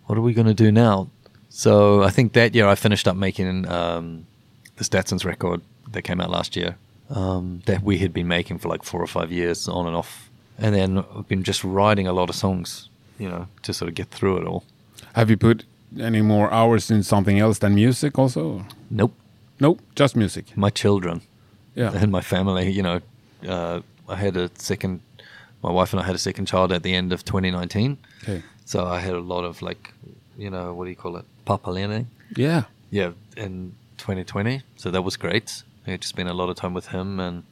[0.06, 1.08] what are we going to do now?
[1.48, 4.26] So I think that year I finished up making um,
[4.76, 5.60] the Stetson's record
[5.92, 6.76] that came out last year.
[7.10, 10.30] Um, that we had been making for like four or five years on and off,
[10.58, 13.96] and then I've been just writing a lot of songs, you know, to sort of
[13.96, 14.62] get through it all.
[15.14, 15.64] Have you put
[15.98, 18.64] any more hours in something else than music also?
[18.90, 19.12] Nope.
[19.58, 20.56] Nope, just music.
[20.56, 21.20] my children
[21.74, 21.90] Yeah.
[21.92, 22.70] and my family.
[22.70, 23.00] You know,
[23.48, 25.00] uh, I had a second.
[25.62, 28.42] My wife and I had a second child at the end of 2019, Okay.
[28.64, 29.92] so I had a lot of like,
[30.38, 32.06] you know, what do you call it, papalene?
[32.34, 32.62] Yeah.
[32.90, 34.62] Yeah, in 2020.
[34.76, 35.62] So that was great.
[35.86, 37.42] I had just spent a lot of time with him, and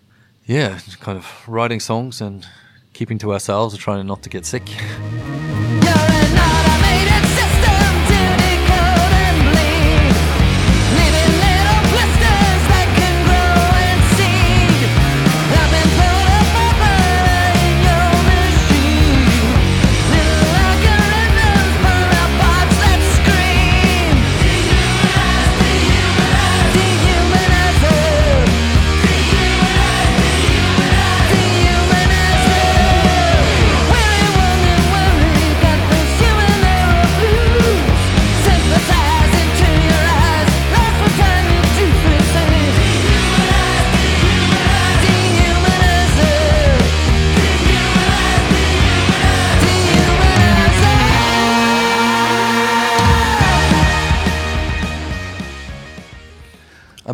[0.47, 2.47] yeah, kind of writing songs and
[2.95, 4.63] keeping to ourselves and trying not to get sick.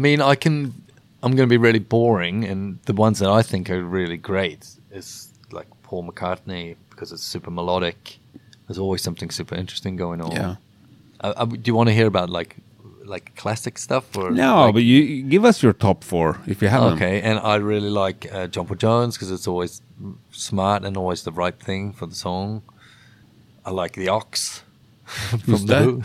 [0.06, 0.56] mean, I can.
[1.22, 4.62] I'm going to be really boring, and the ones that I think are really great
[5.00, 5.08] is
[5.58, 8.18] like Paul McCartney because it's super melodic.
[8.66, 10.32] There's always something super interesting going on.
[10.32, 10.54] Yeah.
[11.24, 12.56] Uh, uh, do you want to hear about like
[13.14, 16.68] like classic stuff or No, like- but you give us your top four if you
[16.68, 16.94] have them.
[16.94, 17.20] okay?
[17.28, 19.82] And I really like uh, John Paul Jones because it's always
[20.30, 22.62] smart and always the right thing for the song.
[23.66, 24.62] I like the Ox
[25.30, 26.02] from Who's the Who.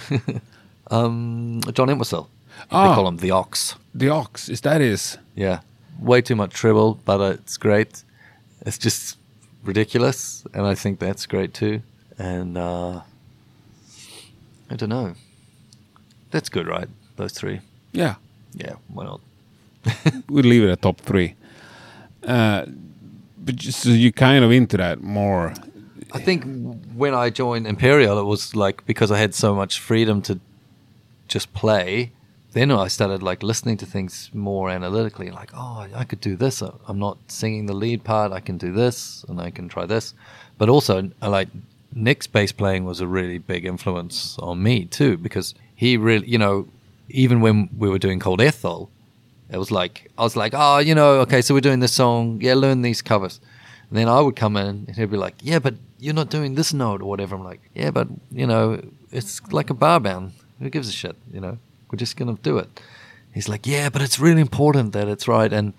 [0.96, 2.28] um, John Entwistle.
[2.72, 2.90] Ah.
[2.90, 3.76] They call him the Ox.
[3.94, 5.18] The Ox, is that is?
[5.36, 5.62] Yeah,
[6.00, 8.04] way too much treble, but uh, it's great.
[8.66, 9.18] it's just
[9.64, 11.82] ridiculous, and I think that's great too.
[12.18, 13.02] And uh,
[14.70, 15.16] I don't know.
[16.32, 16.88] That's good, right?
[17.16, 17.62] Those three.
[17.92, 18.16] Yeah,
[18.54, 19.22] Yeah, why not?
[20.30, 21.36] we'll leave it at top three.
[22.24, 22.66] Uh,
[23.38, 25.54] but just, so you kind of into that more.
[26.12, 26.44] I think
[26.94, 30.40] when I joined Imperial, it was like because I had so much freedom to
[31.28, 32.12] just play.
[32.60, 36.62] Then I started like listening to things more analytically, like, oh, I could do this.
[36.62, 38.34] I'm not singing the lead part.
[38.34, 40.14] I can do this, and I can try this.
[40.58, 41.48] But also, I like
[41.94, 46.38] Nick's bass playing was a really big influence on me too, because he really, you
[46.38, 46.68] know,
[47.08, 48.90] even when we were doing Cold Ethel,
[49.50, 52.40] it was like I was like, oh, you know, okay, so we're doing this song.
[52.42, 53.40] Yeah, learn these covers.
[53.90, 56.56] And then I would come in and he'd be like, yeah, but you're not doing
[56.56, 57.38] this note or whatever.
[57.38, 58.82] I'm like, yeah, but you know,
[59.14, 60.34] it's like a bar band.
[60.60, 61.16] Who gives a shit?
[61.32, 61.58] You know,
[61.92, 62.82] we're just gonna do it.
[63.34, 65.52] He's like, yeah, but it's really important that it's right.
[65.52, 65.74] And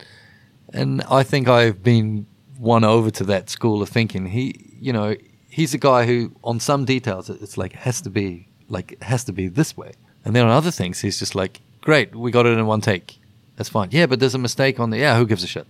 [0.73, 2.27] and I think I've been
[2.59, 4.27] won over to that school of thinking.
[4.27, 5.17] He, you know,
[5.49, 9.33] he's a guy who on some details it's like has to be like has to
[9.33, 9.93] be this way.
[10.25, 13.19] And then on other things, he's just like, great, we got it in one take.
[13.57, 13.89] That's fine.
[13.91, 14.99] Yeah, but there's a mistake on the.
[14.99, 15.67] Yeah, who gives a shit?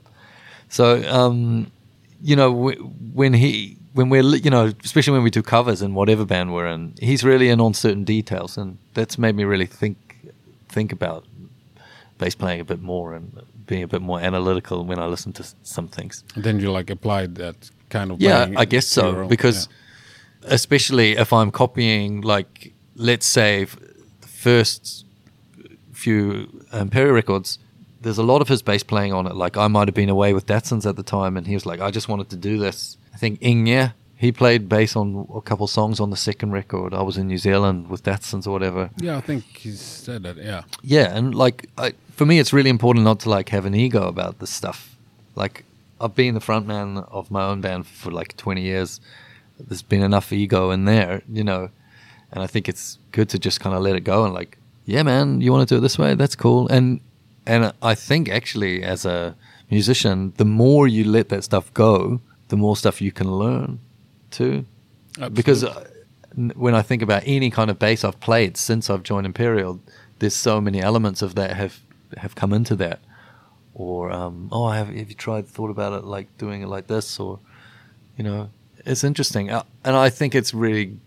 [0.69, 1.73] So, um,
[2.23, 6.25] you know, when he, when we're, you know, especially when we do covers in whatever
[6.25, 10.10] band we're in, he's really in on certain details, and that's made me really think,
[10.71, 11.25] think about
[12.19, 15.45] bass playing a bit more and being a bit more analytical when I listen to
[15.63, 16.25] some things.
[16.37, 18.21] Then you like applied that kind of.
[18.21, 19.69] Yeah, I guess so own- because,
[20.45, 25.05] especially if I'm copying, like, let's say, the first
[25.93, 27.59] few Imperial records,
[28.01, 29.35] there's a lot of his bass playing on it.
[29.37, 31.81] Like, I might have been away with Datsuns at the time, and he was like,
[31.81, 32.97] I just wanted to do this.
[33.15, 36.93] I think Inge, he played bass on a couple songs on the second record.
[36.93, 38.91] I was in New Zealand with Datsuns or whatever.
[38.99, 39.17] yeah.
[39.17, 40.37] I think he said that.
[40.37, 43.75] Yeah, Yeah, and like I, for me, it's really important not to like have an
[43.75, 44.95] ego about this stuff.
[45.37, 45.65] Like
[45.99, 49.01] I've been the frontman of my own band for like 20 years.
[49.59, 51.71] There's been enough ego in there, you know,
[52.31, 55.03] and I think it's good to just kind of let it go and like, yeah,
[55.03, 56.15] man, you want to do it this way?
[56.15, 56.69] That's cool.
[56.69, 57.01] And
[57.47, 59.35] and I think actually, as a
[59.71, 63.79] musician, the more you let that stuff go, the more stuff you can learn
[64.31, 64.65] too
[65.33, 65.89] because uh,
[66.55, 69.81] when I think about any kind of bass I've played since I've joined Imperial,
[70.19, 71.81] there's so many elements of that have
[72.17, 73.01] have come into that.
[73.75, 77.19] Or um, oh, have, have you tried thought about it like doing it like this?
[77.19, 77.39] Or
[78.17, 78.51] you know,
[78.85, 80.99] it's interesting, uh, and I think it's really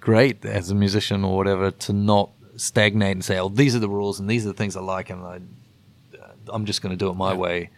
[0.00, 3.88] great as a musician or whatever to not stagnate and say, oh, these are the
[3.88, 5.40] rules and these are the things I like, and I,
[6.48, 7.70] I'm just going to do it my way.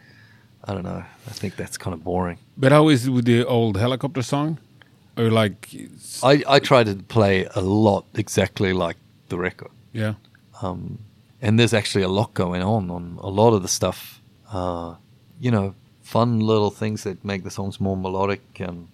[0.64, 1.04] I don't know.
[1.26, 2.38] I think that's kind of boring.
[2.56, 4.58] but how is it with the old helicopter song?
[5.16, 5.74] Or like,
[6.22, 8.96] I, I try to play a lot exactly like
[9.28, 9.70] the record.
[9.92, 10.14] yeah,
[10.62, 10.98] Um,
[11.40, 14.20] and there's actually a lot going on on a lot of the stuff.
[14.50, 14.94] Uh,
[15.40, 18.88] you know, fun little things that make the songs more melodic and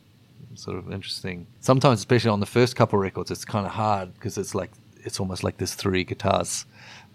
[0.54, 1.46] sort of interesting.
[1.60, 4.70] Sometimes, especially on the first couple records, it's kind of hard because it's like
[5.04, 6.66] it's almost like there's three guitars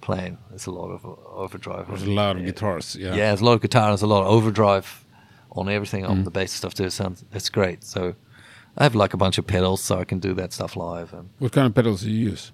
[0.01, 0.37] playing.
[0.49, 1.87] There's a lot of overdrive.
[1.87, 2.95] there's a lot of guitars.
[2.95, 3.87] Yeah, Yeah, there's a lot of guitar.
[3.89, 5.05] There's a lot of overdrive
[5.51, 6.85] on everything on the bass stuff too.
[6.85, 7.83] It sounds it's great.
[7.83, 8.15] So
[8.77, 11.13] I have like a bunch of pedals, so I can do that stuff live.
[11.13, 12.51] And What kind of pedals do you use?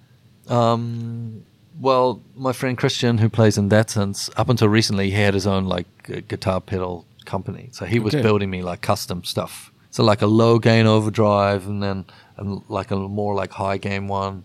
[0.48, 1.44] um,
[1.80, 5.64] well, my friend Christian, who plays in Datsuns, up until recently, he had his own
[5.64, 5.86] like
[6.28, 7.68] guitar pedal company.
[7.72, 8.22] So he was Okay.
[8.22, 9.72] building me like custom stuff.
[9.90, 12.04] So like a low gain overdrive, and then
[12.36, 14.44] and like a more like high gain one.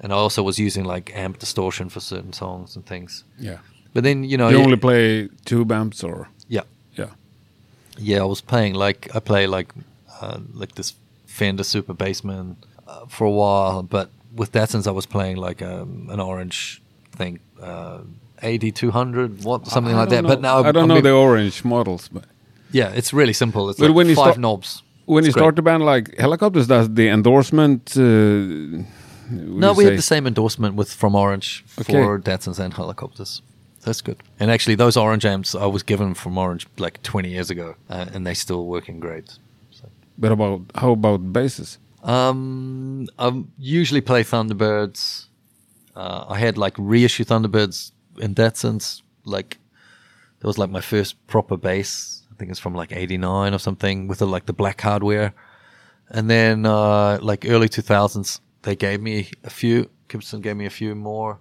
[0.00, 3.24] And I also was using like amp distortion for certain songs and things.
[3.38, 3.58] Yeah,
[3.94, 6.62] But then you know, you only play tube amps or yeah,
[6.96, 7.10] yeah.
[7.98, 8.20] yeah.
[8.20, 9.72] I was playing like I play like
[10.20, 10.94] uh, like this
[11.38, 14.08] Fender Super Bassman uh, for a while, but
[14.40, 16.82] with Datsuns I was playing like um, an orange
[17.18, 17.34] thing,
[17.70, 17.98] uh,
[18.50, 20.22] AD two hundred, what something like that.
[20.22, 22.24] don't But now I don't I'm know the orange models, but
[22.80, 23.62] Yeah, it's really simple.
[23.70, 24.68] It's But like when you five start- knobs.
[25.06, 25.42] when It's you great.
[25.42, 27.82] start the band, like Hellacopters, does the endorsement?
[27.96, 28.02] Uh,
[29.30, 32.30] No, we say- have the same endorsement with from Orange for Okay.
[32.30, 33.32] Datsuns and Hellacopters.
[33.84, 34.18] That's good.
[34.40, 38.06] And actually, those Orange amps I was given from Orange like 20 years ago, uh,
[38.14, 39.28] and they still working great.
[40.18, 41.78] But about how about basses?
[42.02, 45.26] Um, I usually play Thunderbirds.
[45.94, 49.02] Uh, I had like reissue Thunderbirds in that sense.
[49.24, 49.58] Like
[50.40, 52.22] that was like my first proper bass.
[52.32, 55.34] I think it's from like '89 or something with the like the black hardware.
[56.10, 59.90] And then uh, like early 2000s, they gave me a few.
[60.08, 61.38] Gibson gave me a few more.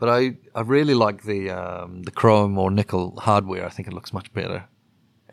[0.00, 3.64] But I, I really like the um, the chrome or nickel hardware.
[3.64, 4.68] I think it looks much better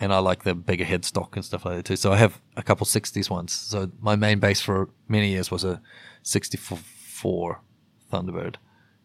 [0.01, 1.95] and I like the bigger headstock and stuff like that too.
[1.95, 3.53] So I have a couple 60s ones.
[3.53, 5.79] So my main bass for many years was a
[6.23, 7.59] 64
[8.11, 8.55] Thunderbird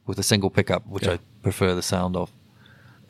[0.07, 1.13] with a single pickup, which Yeah.
[1.15, 2.31] I prefer the sound of.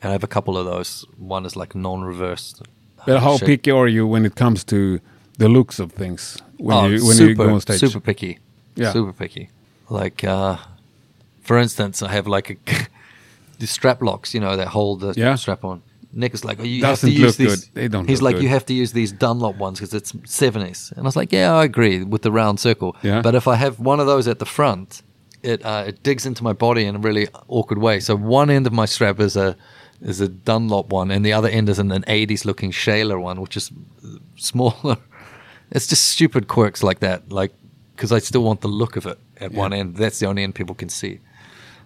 [0.01, 1.05] And I have a couple of those.
[1.17, 2.61] One is like non-reversed
[3.05, 3.47] But how Shit.
[3.47, 4.99] picky are you when it comes to
[5.37, 7.79] the looks of things when oh, you when super, you go on stage?
[7.79, 8.39] super picky.
[8.75, 8.91] Yeah.
[8.93, 9.49] super picky.
[9.89, 10.57] Like, uh,
[11.41, 12.57] for instance, I have like a
[13.59, 15.35] the strap locks, you know, that hold the Yeah.
[15.37, 15.81] strap on.
[16.17, 17.65] Nick is like, oh, you have Doesn't to use look these.
[17.65, 17.73] good.
[17.75, 20.91] They don't He's like, you have to use these Dunlop ones because it's seventies.
[20.95, 22.95] And I was like, yeah, I agree with the round circle.
[23.03, 23.21] Yeah.
[23.21, 25.03] But if I have one of those at the front,
[25.43, 27.99] it uh, it digs into my body in a really awkward way.
[27.99, 29.55] So one end of my strap is a
[30.01, 33.39] is a Dunlop one, and the other end is an, an '80s looking Schaller one,
[33.41, 33.71] which is
[34.35, 34.97] smaller.
[35.69, 37.51] It's just stupid quirks like that, like
[37.93, 39.97] because I still want the look of it at one end.
[39.97, 41.19] That's the only end people can see.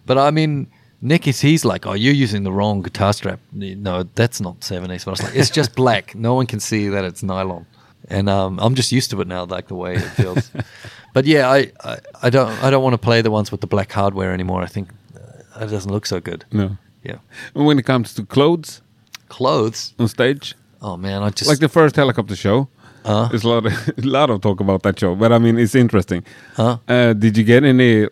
[0.06, 0.68] But I mean,
[1.02, 3.40] Nick is he's like, oh, you're using the wrong guitar strap.
[3.52, 5.06] No, that's not 70s.
[5.06, 6.14] But I was like, it's just black.
[6.16, 7.66] No one can see that it's nylon.
[8.10, 10.52] And um, I'm just used to it now, like the way it feels.
[11.14, 13.68] but yeah, I, I, I don't I don't want to play the ones with the
[13.68, 14.62] black hardware anymore.
[14.64, 16.46] I think uh, it doesn't look so good.
[16.52, 16.78] No.
[17.04, 17.18] Yeah,
[17.56, 18.82] And when it comes to clothes
[19.30, 19.94] clothes.
[19.98, 22.68] on stage, Oh man, I just like the first Hellacopters show,
[23.06, 23.28] Uh.
[23.30, 25.16] there's a lot of, a lot of talk about that show.
[25.16, 26.24] But I mean, it's interesting.
[26.56, 26.78] Huh?
[26.88, 28.08] Uh, did you get any?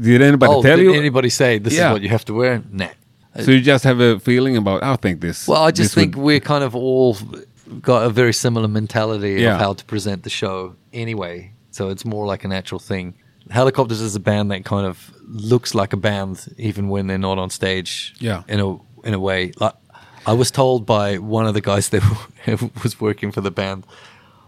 [0.00, 0.94] Did anybody oh, tell did you?
[0.94, 1.88] anybody say this Yeah.
[1.88, 2.62] is what you have to wear?
[2.70, 2.88] Nah.
[3.44, 4.82] so you just have a feeling about?
[4.82, 5.46] I think this.
[5.48, 7.16] Well, I just think would- we're kind of all
[7.80, 9.54] got a very similar mentality Yeah.
[9.54, 11.52] of how to present the show anyway.
[11.70, 13.14] So it's more like a natural thing.
[13.48, 17.38] Hellacopters is a band that kind of looks like a band even when they're not
[17.38, 18.14] on stage.
[18.18, 18.42] Yeah.
[18.48, 19.52] In a in a way.
[19.60, 19.74] Like
[20.26, 22.02] I was told by one of the guys that
[22.82, 23.84] was working for the band,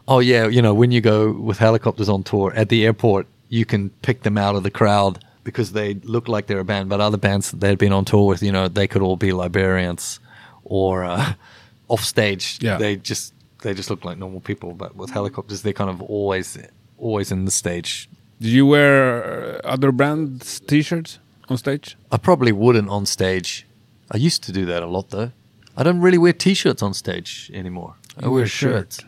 [0.06, 3.26] "Oh yeah, you know, when you go with Hellacopters on tour at the airport,
[3.58, 6.88] you can pick them out of the crowd because they look like they're a band,
[6.88, 9.30] but other bands that they'd been on tour with, you know, they could all be
[9.32, 10.20] librarians
[10.64, 11.34] or uh,
[11.88, 12.44] off stage.
[12.62, 12.78] Yeah.
[12.78, 16.58] They just they just look like normal people, but with Hellacopters, they're kind of always
[16.98, 18.08] always in the stage.
[18.40, 21.18] Did you wear uh, other brands' T-shirts
[21.50, 21.96] on stage?
[22.10, 23.66] I probably wouldn't on stage.
[24.10, 25.30] I used to do that a lot though.
[25.76, 27.94] I don't really wear t-shirts on stage anymore.
[28.18, 28.72] I You wear wear shirt.
[28.72, 29.04] shirts.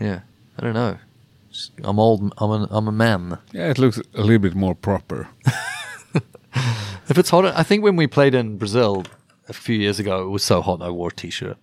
[0.00, 0.20] Yeah,
[0.58, 0.98] I don't know.
[1.84, 2.32] I'm old.
[2.38, 3.38] I'm a, I'm a man.
[3.52, 5.28] Yeah, it looks a little bit more proper.
[7.08, 9.04] If it's hot, I think when we played in Brazil
[9.48, 11.56] a few years ago, it was so hot I wore a t-shirt.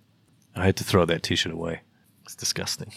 [0.54, 1.80] I had to throw that t-shirt away.
[2.24, 2.92] It's disgusting.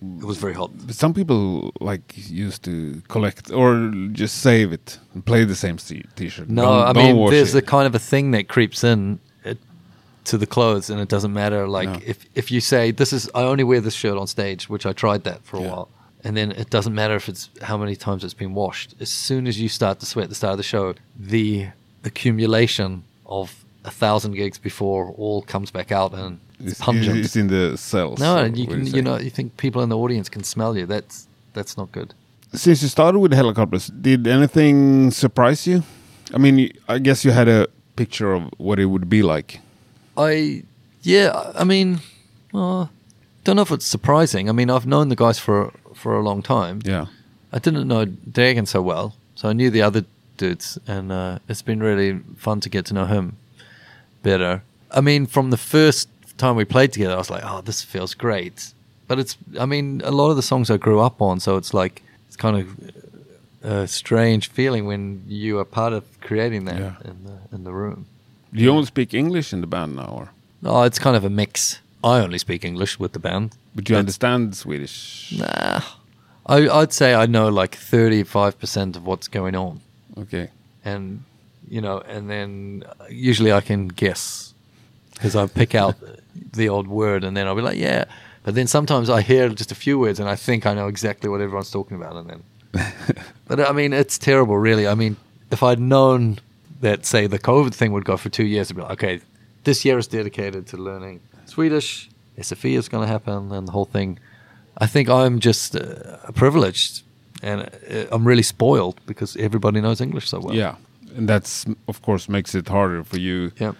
[0.00, 0.70] It was very hot.
[0.86, 5.76] But some people like used to collect or just save it and play the same
[5.78, 6.48] t- T-shirt.
[6.48, 7.64] No, Don't- I don't mean, there's it.
[7.64, 9.54] a kind of a thing that creeps in uh,
[10.24, 11.66] to the clothes, and it doesn't matter.
[11.68, 11.98] Like No.
[12.06, 14.92] if if you say this is, I only wear this shirt on stage, which I
[14.92, 15.70] tried that for a Yeah.
[15.72, 15.88] while,
[16.24, 18.94] and then it doesn't matter if it's how many times it's been washed.
[19.00, 21.68] As soon as you start to sweat at the start of the show, the
[22.04, 27.18] accumulation of a thousand gigs before all comes back out and it's, It's, pungent.
[27.24, 28.18] it's in the cells.
[28.20, 28.96] no, and you can, say.
[28.96, 30.84] you know, you think people in the audience can smell you.
[30.86, 32.12] That's that's not good.
[32.52, 35.82] Since you started with Hellacopters, did anything surprise you?
[36.34, 36.56] I mean,
[36.88, 39.60] I guess you had a picture of what it would be like.
[40.16, 40.64] I
[41.02, 42.00] yeah, I mean,
[42.52, 42.86] uh,
[43.44, 44.48] don't know if it's surprising.
[44.50, 46.80] I mean, I've known the guys for for a long time.
[46.84, 47.06] Yeah.
[47.52, 50.04] I didn't know Dregen so well, so I knew the other
[50.36, 53.36] dudes, and uh, it's been really fun to get to know him
[54.22, 54.62] better.
[54.90, 56.08] I mean, from the first
[56.38, 58.72] time we played together, I was like, "Oh, this feels great."
[59.08, 61.74] But it's, I mean, a lot of the songs I grew up on, so it's
[61.74, 62.66] like it's kind of
[63.62, 66.94] a strange feeling when you are part of creating that Yeah.
[67.10, 68.06] in the in the room.
[68.54, 70.28] Do you only speak English in the band now, or
[70.64, 71.80] Oh, it's kind of a mix.
[72.02, 73.56] I only speak English with the band.
[73.74, 75.34] but you understand Swedish?
[75.36, 75.80] Nah.
[76.46, 79.80] I, I'd say I know like 35% of what's going on.
[80.18, 80.48] Okay.
[80.84, 81.24] And,
[81.68, 84.54] you know, and then uh, usually I can guess
[85.14, 85.96] because I pick out
[86.52, 88.06] the odd word and then I'll be like, yeah.
[88.42, 91.28] But then sometimes I hear just a few words and I think I know exactly
[91.28, 92.16] what everyone's talking about.
[92.16, 92.42] And then,
[93.46, 94.88] but uh, I mean, it's terrible, really.
[94.88, 95.16] I mean,
[95.50, 96.38] if I'd known
[96.80, 99.20] that, say, the COVID thing would go for two years, I'd be like, okay,
[99.64, 102.08] this year is dedicated to learning Swedish.
[102.38, 104.18] SFI is going to happen and the whole thing.
[104.84, 107.02] I think I'm just uh, privileged
[107.42, 110.54] and uh, I'm really spoiled because everybody knows English so well.
[110.54, 110.74] Yeah,
[111.16, 113.50] and that's of course makes it harder for you.
[113.60, 113.72] Yeah.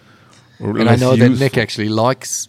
[0.59, 1.39] And I know that.
[1.39, 2.47] Nick actually likes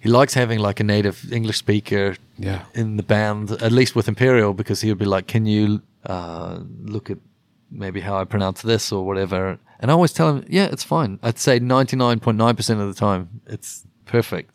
[0.00, 2.60] he likes having like a native English speaker Yeah.
[2.74, 6.58] in the band, at least with Imperial, because he would be like, "Can you uh,
[6.84, 7.18] look at
[7.70, 11.18] maybe how I pronounce this or whatever?" And I always tell him, "Yeah, it's fine."
[11.22, 14.50] I'd say ninety nine point nine percent of the time, it's perfect.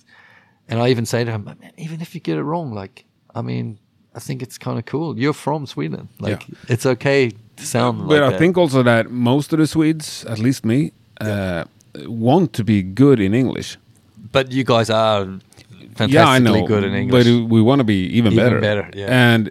[0.69, 3.05] And I even say to him, "Man, even if you get it wrong, like,
[3.39, 3.77] I mean,
[4.17, 5.17] I think it's kind of cool.
[5.21, 6.43] You're from Sweden, like,
[6.73, 10.25] it's okay to sound But like I that." think also that most of the Swedes,
[10.25, 10.91] at least me,
[11.21, 11.63] uh,
[12.07, 13.77] want to be good in English.
[14.31, 15.25] but you guys are
[15.95, 16.67] fantastically yeah, I know.
[16.67, 17.25] good in English.
[17.25, 18.59] But we want to be even, Even better.
[18.59, 19.33] better, yeah.
[19.33, 19.49] And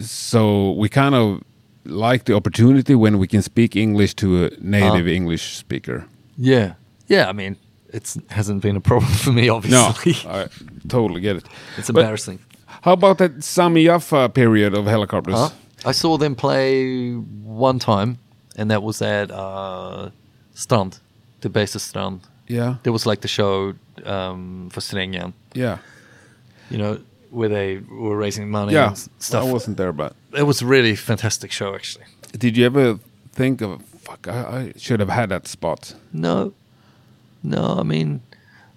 [0.00, 1.40] so we kind of
[1.84, 5.16] like the opportunity when we can speak English to a native Uh.
[5.18, 6.04] English speaker.
[6.38, 6.74] Yeah,
[7.08, 7.28] yeah.
[7.30, 7.56] I mean,
[7.92, 9.48] it hasn't been a problem for me.
[9.56, 10.14] obviously.
[10.24, 10.48] No, I
[10.88, 11.44] totally get it.
[11.76, 12.38] it's But embarrassing.
[12.82, 15.52] How about that Sami Yaffa period of Hellacopters?
[15.84, 18.18] I saw them play one time,
[18.56, 20.10] and that was at uh,
[20.54, 20.98] Strand,
[21.40, 22.20] the basis Strand.
[22.48, 23.74] Yeah, There was like the show
[24.04, 25.78] um, for Strängen, yeah,
[26.70, 28.94] you know, where they were raising money yeah.
[29.18, 29.44] stuff.
[29.44, 32.04] I wasn't there, but It was a really fantastic show, actually.
[32.36, 32.98] did you ever
[33.32, 34.26] think of fuck?
[34.28, 35.94] I, I should have had that spot.
[36.12, 36.52] No,
[37.42, 37.76] no.
[37.78, 38.20] I mean,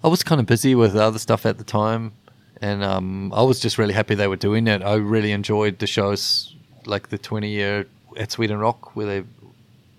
[0.04, 2.12] I was kind of busy with other stuff at the time,
[2.60, 4.82] and um, I was just really happy they were doing it.
[4.82, 6.54] I really enjoyed the shows,
[6.84, 7.86] like the 20 year
[8.16, 9.24] at Sweden Rock, where they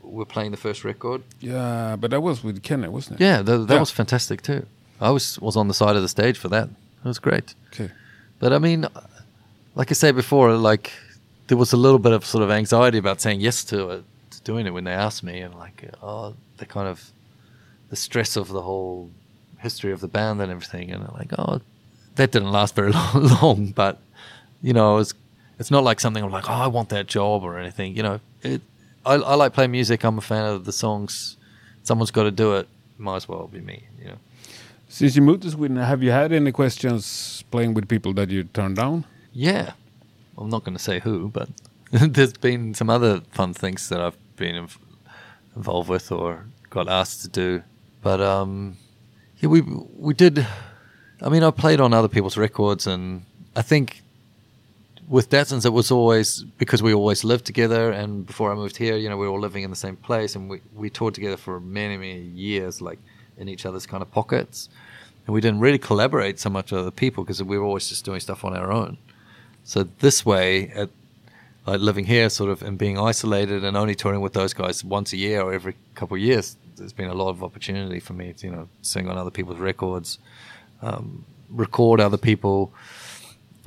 [0.01, 1.21] were playing the first record.
[1.39, 3.23] Yeah, but that was with Kenneth, wasn't it?
[3.23, 3.79] Yeah, th- that Yeah.
[3.79, 4.65] was fantastic too.
[4.99, 6.69] I was was on the side of the stage for that.
[7.03, 7.53] It was great.
[7.73, 7.91] Okay.
[8.39, 8.87] But I mean,
[9.75, 10.91] like I said before, like
[11.47, 14.41] there was a little bit of sort of anxiety about saying yes to it, to
[14.41, 17.11] doing it when they asked me, and like, oh, the kind of
[17.89, 19.09] the stress of the whole
[19.59, 21.61] history of the band and everything, and I'm like, oh,
[22.15, 22.91] that didn't last very
[23.41, 23.73] long.
[23.75, 23.99] but
[24.61, 25.13] you know, it's
[25.59, 27.95] it's not like something I'm like, oh, I want that job or anything.
[27.95, 28.61] You know, it.
[29.05, 30.03] I, I like playing music.
[30.03, 31.37] I'm a fan of the songs.
[31.83, 32.67] Someone's got to do it.
[32.97, 33.83] Might as well be me.
[33.99, 34.17] You know.
[34.89, 38.43] Since you moved to Sweden, have you had any questions playing with people that you
[38.45, 39.05] turned down?
[39.33, 39.73] Yeah.
[40.37, 41.49] I'm not going to say who, but
[41.91, 44.77] there's been some other fun things that I've been inv-
[45.55, 47.63] involved with or got asked to do.
[48.01, 48.77] But um,
[49.39, 50.45] yeah, we we did.
[51.21, 53.25] I mean, I played on other people's records, and
[53.55, 54.01] I think
[55.07, 57.91] with Datsuns it was always because we always lived together.
[57.91, 60.35] And before I moved here, you know, we were all living in the same place,
[60.35, 62.99] and we we toured together for many many years, like
[63.37, 64.69] in each other's kind of pockets.
[65.25, 68.05] And we didn't really collaborate so much with other people because we were always just
[68.05, 68.97] doing stuff on our own.
[69.65, 70.89] So this way, at,
[71.65, 75.11] like living here, sort of, and being isolated and only touring with those guys once
[75.11, 78.33] a year or every couple of years, there's been a lot of opportunity for me
[78.33, 80.19] to, you know, sing on other people's records,
[80.81, 82.71] um, record other people.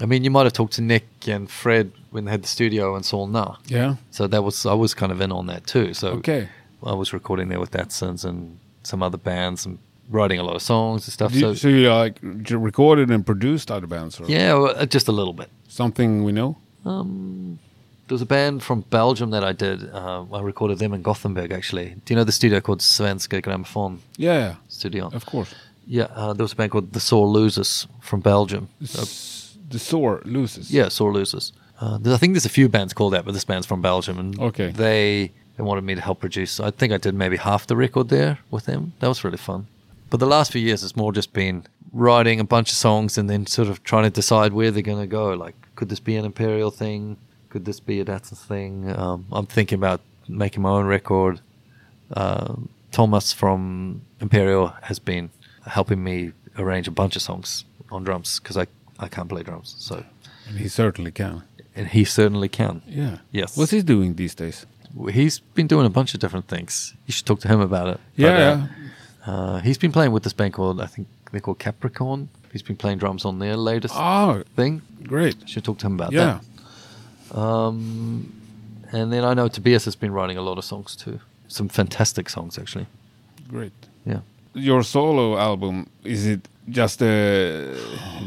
[0.01, 2.95] I mean, you might have talked to Nick and Fred when they had the studio
[2.95, 3.59] and in Solna.
[3.67, 3.97] Yeah.
[4.11, 5.93] So that was I was kind of in on that too.
[5.95, 6.49] So Okay.
[6.85, 10.63] I was recording there with Datsuns and some other bands and writing a lot of
[10.63, 11.35] songs and stuff.
[11.35, 15.09] You- so so you like recorded and produced other bands, or yeah, well, uh, just
[15.09, 15.51] a little bit.
[15.69, 16.57] something we know?
[16.87, 17.59] Um,
[18.11, 19.89] there was a band from Belgium that I did.
[19.95, 21.95] Uh, I recorded them in Gothenburg, actually.
[22.05, 25.11] Do you know the studio called Svenska Gramophone Yeah, yeah, Studio?
[25.15, 25.55] of course.
[25.87, 28.69] Yeah, uh, there was a band called The Sore Losers from Belgium.
[28.83, 30.73] Uh, S- the sore Losers?
[30.73, 31.53] yeah, Sore Losers.
[31.81, 34.39] Uh, I think there's a few bands called that, but this band's from Belgium, and
[34.41, 34.71] Okay.
[34.73, 36.59] they they wanted me to help produce.
[36.59, 38.93] I think I did maybe half the record there with them.
[38.99, 39.67] That was really fun.
[40.11, 43.29] But the last few years, it's more just been writing a bunch of songs and
[43.31, 45.33] then sort of trying to decide where they're going to go.
[45.45, 47.17] Like, could this be an Imperial thing?
[47.51, 48.91] Could this be a Datsun thing?
[48.97, 51.41] Um, I'm thinking about making my own record.
[52.13, 52.55] Uh,
[52.93, 55.31] Thomas from Imperial has been
[55.67, 58.67] helping me arrange a bunch of songs on drums because I,
[58.99, 59.75] I can't play drums.
[59.79, 60.05] So,
[60.49, 61.43] And he certainly can.
[61.77, 62.83] and he certainly can.
[62.87, 63.19] Yeah.
[63.33, 63.57] Yes.
[63.57, 64.67] What's he doing these days?
[65.13, 66.95] He's been doing a bunch of different things.
[67.07, 68.01] You should talk to him about it.
[68.17, 68.67] Yeah,
[69.25, 72.29] But, uh, uh, he's been playing with this band called I think they're called Capricorn.
[72.53, 74.83] He's been playing drums on their latest Oh, thing.
[75.05, 75.49] great.
[75.49, 76.25] Should talk to him about Yeah.
[76.25, 76.45] that.
[77.33, 78.33] Um,
[78.93, 81.21] and then I know Tobias has been writing a lot of songs too.
[81.49, 82.87] Some fantastic songs actually.
[83.49, 83.73] Great.
[84.05, 84.21] Yeah.
[84.55, 87.77] Your solo album, is it just a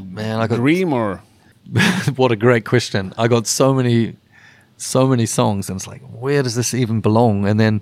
[0.05, 1.21] Man, I got dream or?
[2.15, 3.13] what a great question.
[3.17, 4.15] I got so many,
[4.77, 7.47] so many songs, and it's like, where does this even belong?
[7.47, 7.81] And then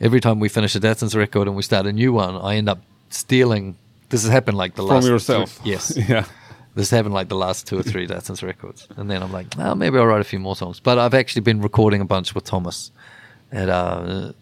[0.00, 2.68] every time we finish a Datsuns record and we start a new one, I end
[2.68, 2.80] up
[3.10, 3.76] stealing.
[4.08, 5.52] This has happened like the From last from yourself.
[5.58, 6.24] three- yes, yeah.
[6.74, 9.74] This happened like the last two or three Datsuns records, and then I'm like, well,
[9.74, 10.80] maybe I'll write a few more songs.
[10.80, 12.92] But I've actually been recording a bunch with Thomas
[13.52, 14.32] at uh,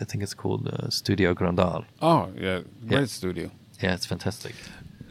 [0.00, 1.84] I think it's called uh, Studio Grandal.
[2.02, 2.60] Oh, yeah.
[2.86, 3.04] Great Yeah.
[3.06, 3.50] studio.
[3.82, 4.54] Yeah, it's fantastic.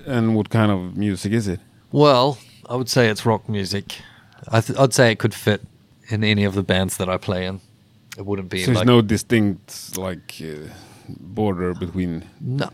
[0.05, 1.59] And what kind of music is it?
[1.91, 2.37] Well,
[2.69, 3.97] I would say it's rock music.
[4.51, 5.61] I th- I'd say it could fit
[6.09, 7.61] in any of the bands that I play in.
[8.17, 10.69] It wouldn't be So there's like no distinct like uh,
[11.07, 12.23] border between.
[12.39, 12.69] no.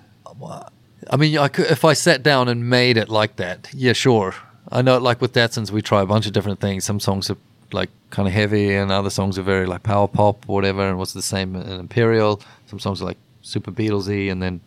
[1.10, 4.36] I mean, I could, if I sat down and made it like that, yeah, sure.
[4.72, 6.84] I know, like with Datsuns, we try a bunch of different things.
[6.84, 7.38] Some songs are
[7.72, 10.88] like kind of heavy, and other songs are very like power pop or whatever.
[10.88, 12.42] And what's the same in Imperial?
[12.68, 14.62] Some songs are like super Beatlesy, and then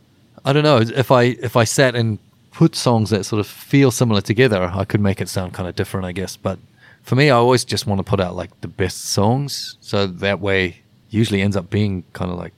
[0.44, 2.18] I don't know if I if I sat and
[2.52, 5.74] put songs that sort of feel similar together, I could make it sound kind of
[5.74, 6.36] different, I guess.
[6.36, 6.58] But
[7.02, 10.40] for me, I always just want to put out like the best songs, so that
[10.40, 12.52] way usually ends up being kind of like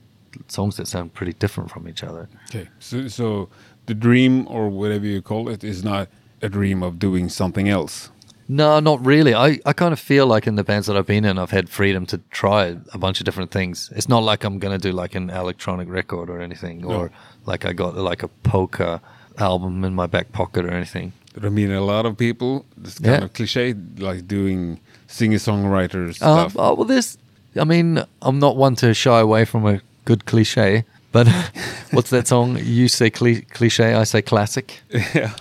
[0.49, 2.29] songs that sound pretty different from each other.
[2.51, 2.69] Okay.
[2.79, 3.49] So, so
[3.87, 6.09] the dream or whatever you call it is not
[6.43, 8.11] a dream of doing something else.
[8.49, 9.33] No, not really.
[9.33, 11.69] I, I kind of feel like in the bands that I've been in, I've had
[11.69, 13.91] freedom to try a bunch of different things.
[13.95, 17.13] It's not like I'm going to do like an electronic record or anything, or
[17.47, 19.01] like I got like a polka
[19.39, 21.13] album in my back pocket or anything.
[21.41, 23.25] I mean, a lot of people, this kind Yeah.
[23.27, 27.19] of cliche, like doing singer-songwriter Um, oh, well, this,
[27.57, 31.27] I mean, I'm not one to shy away from a good cliche, but
[31.93, 32.59] what's that song?
[32.63, 34.81] You say cli- cliche, I say classic.
[35.15, 35.35] yeah.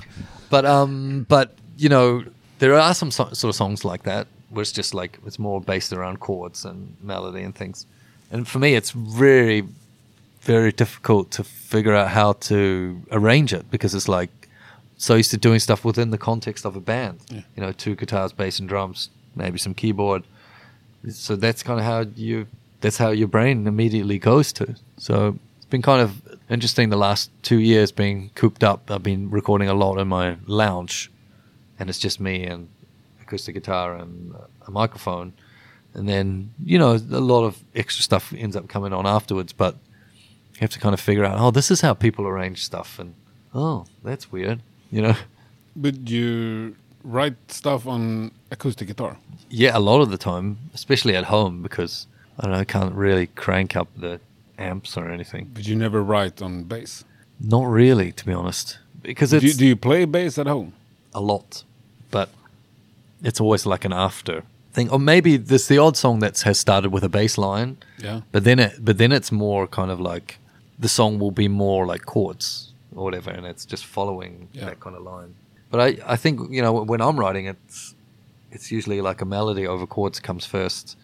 [0.49, 2.23] But um, but you know,
[2.59, 5.61] there are some so- sort of songs like that where it's just like it's more
[5.61, 7.85] based around chords and melody and things.
[8.31, 9.67] And for me, it's really
[10.41, 14.29] very difficult to figure out how to arrange it because it's like
[14.97, 17.19] so used to doing stuff within the context of a band.
[17.29, 17.41] Yeah.
[17.55, 20.23] You know, two guitars, bass, and drums, maybe some keyboard.
[21.09, 22.47] So that's kind of how you.
[22.81, 24.75] That's how your brain immediately goes to.
[24.97, 28.89] So it's been kind of interesting the last two years being cooped up.
[28.89, 31.11] I've been recording a lot in my lounge,
[31.77, 32.69] and it's just me and
[33.21, 34.33] acoustic guitar and
[34.65, 35.33] a microphone,
[35.93, 39.53] and then you know a lot of extra stuff ends up coming on afterwards.
[39.53, 39.75] But
[40.53, 43.13] you have to kind of figure out, oh, this is how people arrange stuff, and
[43.53, 44.61] oh, that's weird,
[44.91, 45.15] you know.
[45.75, 49.17] But you write stuff on acoustic guitar.
[49.49, 52.07] Yeah, a lot of the time, especially at home, because
[52.39, 54.19] I don't know, I can't really crank up the
[54.57, 55.51] amps or anything.
[55.53, 57.03] But you never write on bass.
[57.39, 60.73] Not really, to be honest, because Do you, do you play bass at home?
[61.13, 61.63] a lot,
[62.11, 62.29] but
[63.23, 64.89] it's always like an after thing.
[64.91, 68.21] Or maybe there's the odd song that has started with a bass line, Yeah.
[68.31, 70.37] but then it, but then it's more kind of like
[70.77, 74.65] the song will be more like chords or whatever, and it's just following Yeah.
[74.65, 75.33] that kind of line.
[75.71, 77.95] But I, I think you know when I'm writing it's
[78.51, 80.95] it's usually like a melody over chords comes first,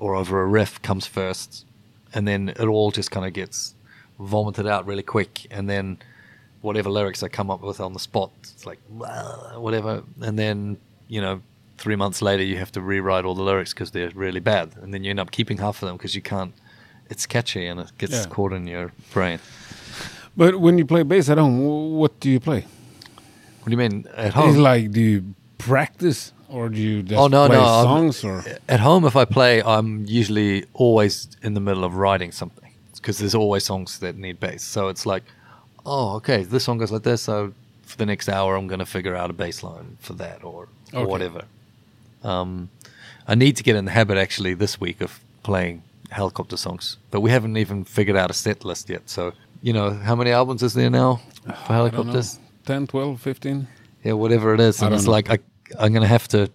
[0.00, 1.64] or over a riff comes first,
[2.12, 3.74] and then it all just kind of gets
[4.18, 5.98] vomited out really quick, and then
[6.60, 8.78] whatever lyrics I come up with on the spot, it's like
[9.56, 10.78] whatever, and then
[11.08, 11.42] you know
[11.78, 14.92] three months later you have to rewrite all the lyrics because they're really bad, and
[14.94, 16.54] then you end up keeping half of them because you can't.
[17.10, 18.24] It's catchy and it gets Yeah.
[18.30, 19.38] caught in your brain.
[20.36, 22.64] But when you play bass at home, what do you play?
[23.60, 24.56] What do you mean at It's home?
[24.56, 28.80] like, do you practice or do you just Oh, no, play no, I'm- or At
[28.80, 33.34] home, if I play, I'm usually always in the middle of writing something because there's
[33.34, 34.62] always songs that need bass.
[34.62, 35.22] So it's like,
[35.84, 37.22] oh, okay, this song goes like this.
[37.22, 40.42] So for the next hour, I'm going to figure out a bass line for that
[40.44, 41.04] or, or Okay.
[41.10, 41.44] whatever.
[42.22, 42.70] Um,
[43.28, 47.20] I need to get in the habit actually this week of playing Hellacopters songs, but
[47.20, 49.02] we haven't even figured out a set list yet.
[49.10, 49.32] So,
[49.62, 51.20] you know, how many albums is there now
[51.66, 52.38] for I don't know, Hellacopters?
[52.66, 53.66] 10, 12, 15?
[54.04, 55.10] Yeah, whatever it is, and it's know.
[55.12, 55.38] like I,
[55.78, 56.48] I'm gonna have to,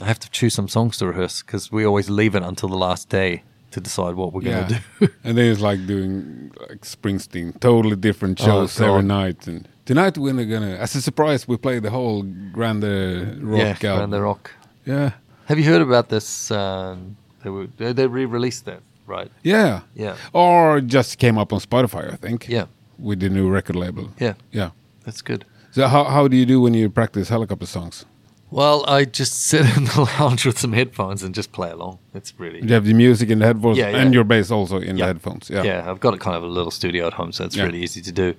[0.00, 2.76] I have to choose some songs to rehearse because we always leave it until the
[2.76, 3.42] last day
[3.72, 4.62] to decide what we're Yeah.
[4.68, 5.08] gonna do.
[5.24, 9.46] and then it's like doing like Springsteen, totally different Oh, shows every night.
[9.46, 13.98] And tonight we're gonna, as a surprise, we play the whole Grande Rock yeah, album.
[13.98, 14.50] Grand the Rock.
[14.84, 15.10] Yeah,
[15.46, 16.50] Have you heard about this?
[16.50, 19.30] Um, they, were, they, they re-released that, right?
[19.42, 22.48] yeah, Yeah, Or just came up on Spotify, I think.
[22.48, 22.66] yeah,
[22.98, 24.08] with the new record label.
[24.20, 24.34] yeah.
[24.52, 24.70] Yeah.
[25.04, 25.44] That's good.
[25.72, 28.04] So how how do you do when you practice Hellacopters songs?
[28.52, 31.98] Well, I just sit in the lounge with some headphones and just play along.
[32.14, 33.96] It's really You have the music in the headphones Yeah, yeah.
[34.02, 35.48] and your bass also in the headphones.
[35.50, 35.62] Yeah.
[35.64, 37.64] Yeah, I've got a kind of a little studio at home, so it's Yeah.
[37.64, 38.34] really easy to do.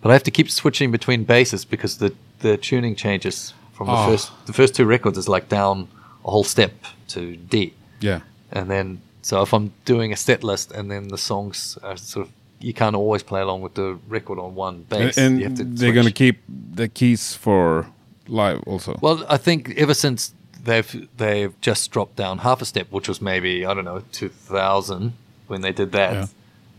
[0.00, 2.10] But I have to keep switching between basses because the
[2.40, 4.06] the tuning changes from the Oh.
[4.10, 5.88] first the first two records is like down
[6.24, 6.72] a whole step
[7.08, 8.20] to D, Yeah.
[8.52, 12.26] and then so if I'm doing a set list and then the songs are sort
[12.26, 15.18] of you can't always play along with the record on one bass.
[15.18, 16.36] And, you have to they're gonna keep
[16.74, 17.86] the keys for
[18.28, 18.98] live also.
[19.00, 20.32] Well, I think ever since
[20.64, 25.12] they've they've just dropped down half a step, which was maybe I don't know 2000
[25.46, 26.12] when they did that.
[26.12, 26.26] Yeah.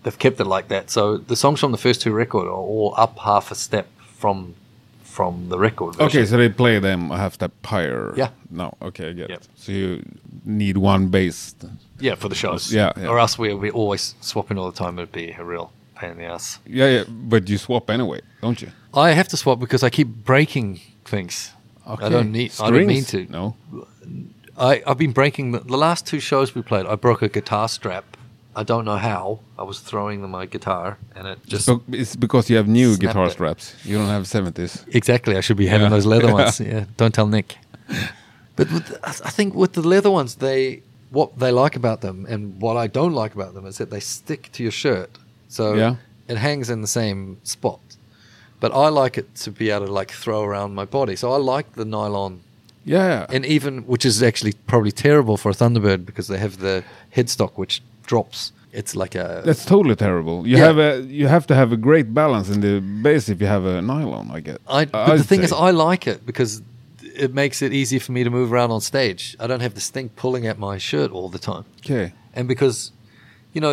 [0.03, 0.89] They've kept it like that.
[0.89, 3.87] So the songs from the first two record are all up half a step
[4.17, 4.55] from
[5.03, 5.95] from the record.
[5.95, 6.07] Version.
[6.07, 8.13] okay, so they play them a half step higher.
[8.15, 8.29] Yeah.
[8.49, 8.73] No.
[8.81, 9.41] Okay, I get Yep.
[9.41, 9.47] it.
[9.55, 10.01] So you
[10.45, 11.55] need one bass.
[11.99, 12.71] yeah, for the shows.
[12.73, 13.07] Yeah, yeah.
[13.09, 14.97] Or else we we always swapping all the time.
[14.99, 16.59] It'd be a real pain in the ass.
[16.65, 17.03] Yeah, yeah.
[17.09, 18.69] But you swap anyway, don't you?
[18.93, 20.79] I have to swap because I keep breaking
[21.09, 21.51] things.
[21.85, 22.51] I don't need.
[22.59, 23.19] I don't mean to.
[23.29, 23.55] No.
[24.57, 26.85] I, I've been breaking the, the last two shows we played.
[26.85, 28.05] I broke a guitar strap.
[28.55, 29.39] I don't know how.
[29.57, 33.27] I was throwing my guitar and it just So it's because you have new guitar
[33.27, 33.31] it.
[33.31, 33.73] straps.
[33.85, 34.85] You don't have seventies.
[34.93, 35.37] exactly.
[35.37, 35.95] I should be having Yeah.
[35.95, 36.59] those leather ones.
[36.73, 37.57] Yeah, don't tell Nick.
[38.55, 40.81] But with, I I think with the leather ones, they
[41.11, 44.01] what they like about them and what I don't like about them is that they
[44.01, 45.09] stick to your shirt,
[45.47, 45.95] so Yeah.
[46.27, 47.79] it hangs in the same spot.
[48.59, 51.37] But I like it to be able to like throw around my body, so I
[51.37, 52.41] like the nylon
[52.85, 53.25] Yeah.
[53.29, 56.83] and even which is actually probably terrible for a Thunderbird because they have the
[57.15, 58.51] headstock which drops.
[58.71, 60.45] It's like a That's totally terrible.
[60.47, 60.65] You Yeah.
[60.67, 63.65] have a you have to have a great balance in the base if you have
[63.65, 64.29] a nylon.
[64.31, 64.57] I guess.
[64.67, 65.51] I, but the I'd thing is.
[65.51, 66.61] I like it because
[67.15, 69.35] it makes it easy for me to move around on stage.
[69.39, 71.63] I don't have this thing pulling at my shirt all the time.
[71.85, 72.13] Okay.
[72.35, 72.91] and because
[73.53, 73.71] you know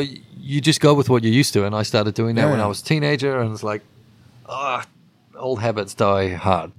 [0.50, 2.66] you just go with what you're used to and i started doing that when i
[2.66, 3.82] was a teenager and it's like
[4.48, 4.84] ah
[5.36, 6.72] old habits die hard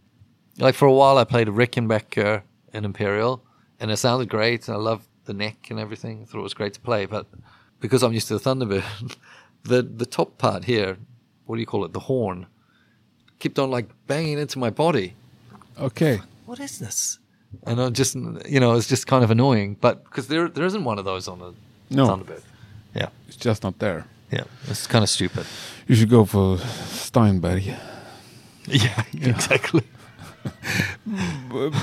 [0.58, 2.42] like for a while i played rickenbacker
[2.74, 3.44] in imperial
[3.80, 6.80] and it sounded great i loved the neck and everything thought it was great to
[6.80, 7.26] play but
[7.80, 9.16] because i'm used to the thunderbird
[9.64, 10.98] the the top part here
[11.46, 12.48] what do you call it the horn
[13.40, 15.14] kept on like banging into my body
[15.80, 16.20] Okay.
[16.48, 17.20] what is this?
[17.68, 20.84] And I just, you know, it's just kind of annoying, but because there there isn't
[20.84, 21.54] one of those on a
[21.94, 22.08] No.
[22.08, 22.42] Thunderbird.
[22.96, 24.06] Yeah, It's just not there.
[24.32, 25.46] yeah, it's kind of stupid.
[25.88, 27.64] You should go for Steinberg.
[28.68, 29.84] Yeah, exactly.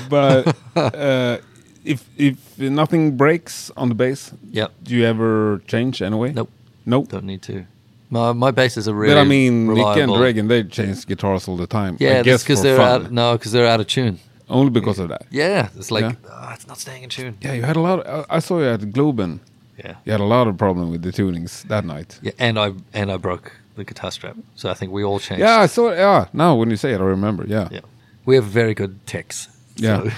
[0.09, 1.37] But uh,
[1.83, 6.31] if if nothing breaks on the bass, Yeah, do you ever change anyway?
[6.33, 6.49] nope,
[6.85, 7.07] Nope.
[7.09, 7.65] don't need to.
[8.09, 9.13] My my basses are really.
[9.15, 10.17] but I mean, Nick and reliable.
[10.17, 11.97] Dregen, they change guitars all the time.
[11.99, 13.05] Yeah, I guess because they're fun.
[13.05, 13.11] out.
[13.11, 14.19] No, because they're out of tune.
[14.47, 15.23] Only because of that.
[15.31, 16.15] Yeah, it's like Yeah.
[16.31, 17.33] ah, it's not staying in tune.
[17.41, 18.05] Yeah, you had a lot.
[18.07, 19.39] I I saw you at Globen.
[19.83, 22.19] Yeah, You had a lot of problem with the tunings that night.
[22.21, 25.41] yeah, and I and I broke the guitar strap, so I think we all changed.
[25.41, 25.91] Yeah, I saw.
[25.91, 27.45] Yeah, now when you say it, I remember.
[27.47, 27.81] Yeah, yeah.
[28.25, 29.49] We have very good techs.
[29.75, 30.03] Yeah.
[30.03, 30.11] so-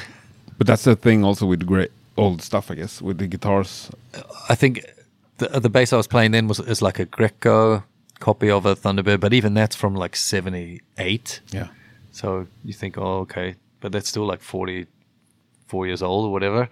[0.57, 3.89] but that's the thing also with the great old stuff, I guess, with the guitars.
[4.49, 4.81] I think
[5.37, 7.83] the the bass I was playing then was is like a Greco
[8.19, 11.41] copy of a Thunderbird, but even that's from like '78.
[11.51, 11.67] Yeah,
[12.11, 16.69] So you think, oh, okay, but that's still like 44 years old or whatever.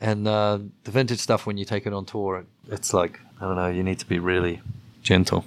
[0.00, 3.56] And uh, the vintage stuff, when you take it on tour, it's like I don't
[3.56, 4.60] know, you need to be really
[5.02, 5.44] gentle.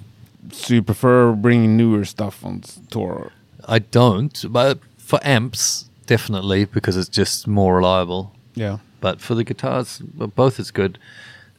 [0.52, 3.32] So you prefer bringing newer stuff on tour?
[3.66, 8.32] I don't, but for amps, definitely because it's just more reliable.
[8.54, 10.98] Yeah, But for the guitars, both is good.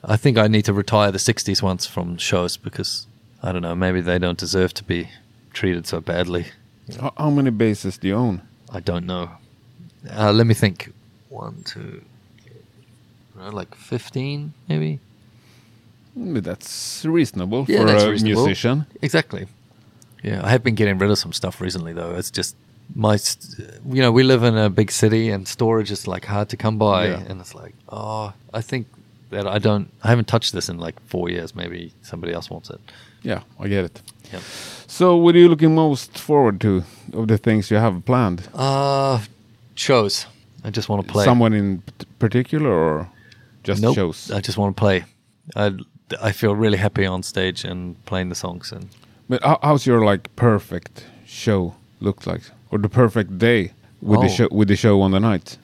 [0.03, 3.07] I think I need to retire the '60s ones from shows because
[3.43, 5.09] I don't know, maybe they don't deserve to be
[5.53, 6.47] treated so badly.
[7.17, 8.41] how, many basses do you own?
[8.71, 9.31] I don't know.
[10.09, 10.93] Uh, let me think.
[11.29, 12.03] One, two,
[13.35, 14.99] like fifteen, maybe.
[16.15, 18.45] That's reasonable Yeah, for that's a reasonable.
[18.45, 18.85] musician.
[19.01, 19.47] Exactly.
[20.23, 22.15] Yeah, I have been getting rid of some stuff recently, though.
[22.15, 22.55] It's just
[22.95, 23.17] my,
[23.89, 26.77] you know, we live in a big city, and storage is like hard to come
[26.77, 27.23] by, Yeah.
[27.29, 28.87] and it's like, oh, I think
[29.31, 31.53] that I don't, I haven't touched this in like four years.
[31.55, 32.79] Maybe somebody else wants it.
[33.23, 34.01] Yeah, I get it.
[34.31, 34.41] Yep.
[34.87, 38.47] So, what are you looking most forward to of the things you have planned?
[38.53, 39.19] Uh
[39.75, 40.27] shows.
[40.63, 41.25] I just want to play.
[41.25, 41.83] Someone in
[42.19, 43.09] particular, or
[43.63, 44.31] just Nope, shows?
[44.31, 45.03] I just want to play.
[45.55, 45.71] I
[46.21, 48.89] I feel really happy on stage and playing the songs and
[49.29, 52.41] But how, how's your like perfect show look like,
[52.71, 54.29] or the perfect day with the Oh.
[54.37, 55.57] show with the show on the night?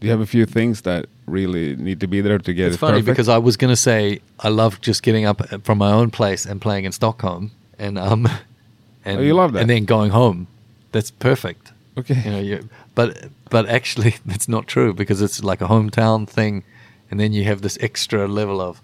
[0.00, 2.76] Do you have a few things that really need to be there to get it's
[2.76, 3.06] it funny perfect?
[3.16, 6.60] because I was gonna say I love just getting up from my own place and
[6.60, 8.26] playing in Stockholm and um
[9.04, 9.60] and Oh, you love that?
[9.62, 10.46] and then going home.
[10.92, 11.72] That's perfect.
[11.98, 16.26] okay, You know, you but but actually that's not true because it's like a hometown
[16.28, 16.62] thing,
[17.10, 18.80] and then you have this extra level of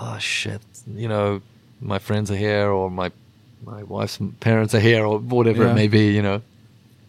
[0.00, 1.40] oh shit, you know,
[1.80, 3.10] my friends are here or my
[3.64, 5.70] my wife's parents are here or whatever Yeah.
[5.72, 6.14] it may be.
[6.16, 6.42] You know,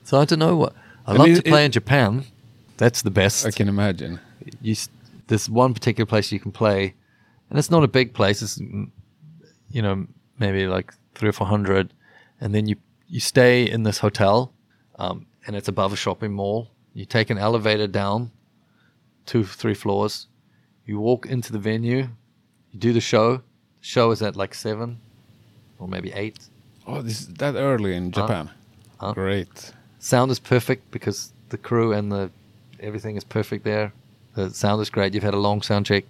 [0.03, 0.73] so I don't know what
[1.07, 2.11] I And love it- to play it- in Japan.
[2.77, 4.19] That's the best I can imagine.
[4.61, 4.75] you
[5.27, 6.93] there's one particular place you can play,
[7.49, 8.41] and it's not a big place.
[8.41, 8.89] It's mm,
[9.69, 10.07] you know
[10.39, 11.93] maybe like three or four hundred,
[12.41, 12.75] and then you
[13.07, 14.51] you stay in this hotel,
[14.97, 16.67] um, and it's above a shopping mall.
[16.93, 18.31] You take an elevator down,
[19.25, 20.27] two three floors.
[20.85, 22.07] You walk into the venue,
[22.71, 23.37] you do the show.
[23.37, 23.41] The
[23.81, 24.99] show is at like seven,
[25.79, 26.37] or maybe eight.
[26.87, 28.49] Oh, this is that early in Japan.
[28.99, 29.13] Huh?
[29.13, 29.71] Great.
[29.99, 32.29] sound is perfect because the crew and the
[32.79, 33.93] everything is perfect there.
[34.35, 35.13] The sound is great.
[35.13, 36.05] You've had a long sound check.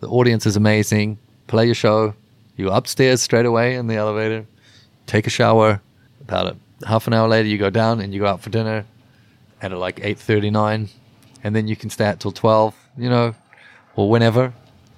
[0.00, 1.18] The audience is amazing.
[1.46, 2.14] Play your show.
[2.56, 4.46] You go upstairs straight away in the elevator.
[5.06, 5.80] Take a shower.
[6.20, 8.84] About a half an hour later, you go down and you go out for dinner
[9.62, 10.88] at like eight thirty nine,
[11.42, 12.74] and then you can stay out till twelve.
[12.96, 13.34] You know,
[13.96, 14.52] or whenever,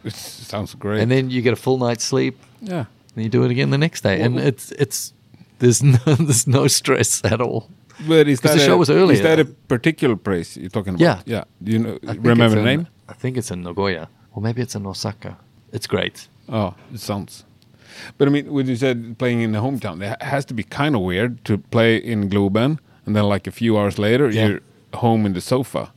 [0.04, 1.00] It sounds great.
[1.02, 2.36] and then you get a full night's sleep.
[2.62, 2.84] yeah.
[3.16, 5.12] And you do it again the next day, and it's it's
[5.58, 7.68] there's no there's no stress at all.
[8.08, 9.12] But is that the show a, was earlier.
[9.16, 11.00] Is that a particular place you're talking about?
[11.02, 11.22] Yeah.
[11.26, 11.44] Yeah.
[11.62, 11.98] Do you know?
[12.04, 12.86] Remember the in- name?
[13.08, 15.36] I think it's in Nagoya, or maybe it's in Osaka.
[15.72, 16.28] It's great.
[16.48, 17.44] Oh, it sounds.
[18.16, 20.94] But I mean, when you said playing in the hometown, it has to be kind
[20.94, 24.46] of weird to play in Globen and then like a few hours later Yeah.
[24.46, 24.60] you're
[24.94, 25.92] home in the sofa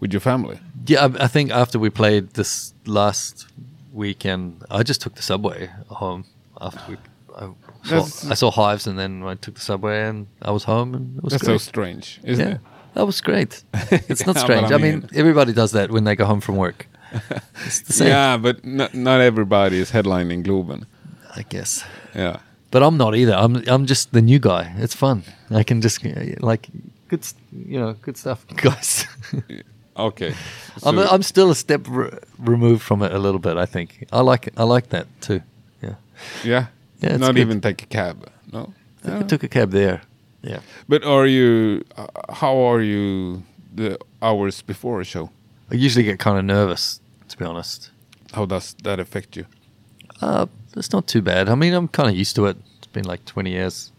[0.00, 0.58] with your family.
[0.86, 3.46] Yeah, I, I think after we played this last
[3.92, 6.24] weekend, I just took the subway home.
[6.60, 6.96] After we,
[7.34, 7.50] I
[7.84, 11.18] saw, I saw Hives, and then I took the subway, and I was home, and
[11.18, 12.60] it was That's so strange, isn't yeah, it?
[12.94, 13.62] that was great.
[14.08, 14.70] It's not strange.
[14.72, 16.86] I I mean, everybody does that when they go home from work.
[17.66, 20.84] It's the same, Yeah, but not, not everybody is headlining Globen.
[21.34, 21.84] I guess.
[22.14, 22.38] Yeah.
[22.70, 23.34] But I'm not either.
[23.34, 24.74] I'm I'm just the new guy.
[24.78, 25.22] It's fun.
[25.50, 26.04] I can just
[26.40, 26.68] like
[27.08, 29.06] good, you know, good stuff, guys.
[29.96, 30.34] Okay.
[30.84, 33.56] I'm, I'm still a step re- removed from it a little bit.
[33.56, 34.54] I think I like it.
[34.56, 35.40] I like that too.
[35.82, 35.94] Yeah,
[36.44, 36.66] yeah.
[37.00, 37.40] Yeah, Not good.
[37.40, 38.28] even take a cab.
[38.52, 38.72] No.
[39.04, 40.00] I think I took a cab there.
[40.42, 40.60] Yeah.
[40.88, 41.82] But are you?
[41.96, 43.42] Uh, how are you?
[43.74, 45.30] The hours before a show.
[45.70, 47.90] I usually get kind of nervous, to be honest.
[48.32, 49.44] How does that affect you?
[50.22, 51.48] Uh, it's not too bad.
[51.48, 52.56] I mean, I'm kind of used to it.
[52.78, 53.92] It's been like 20 years.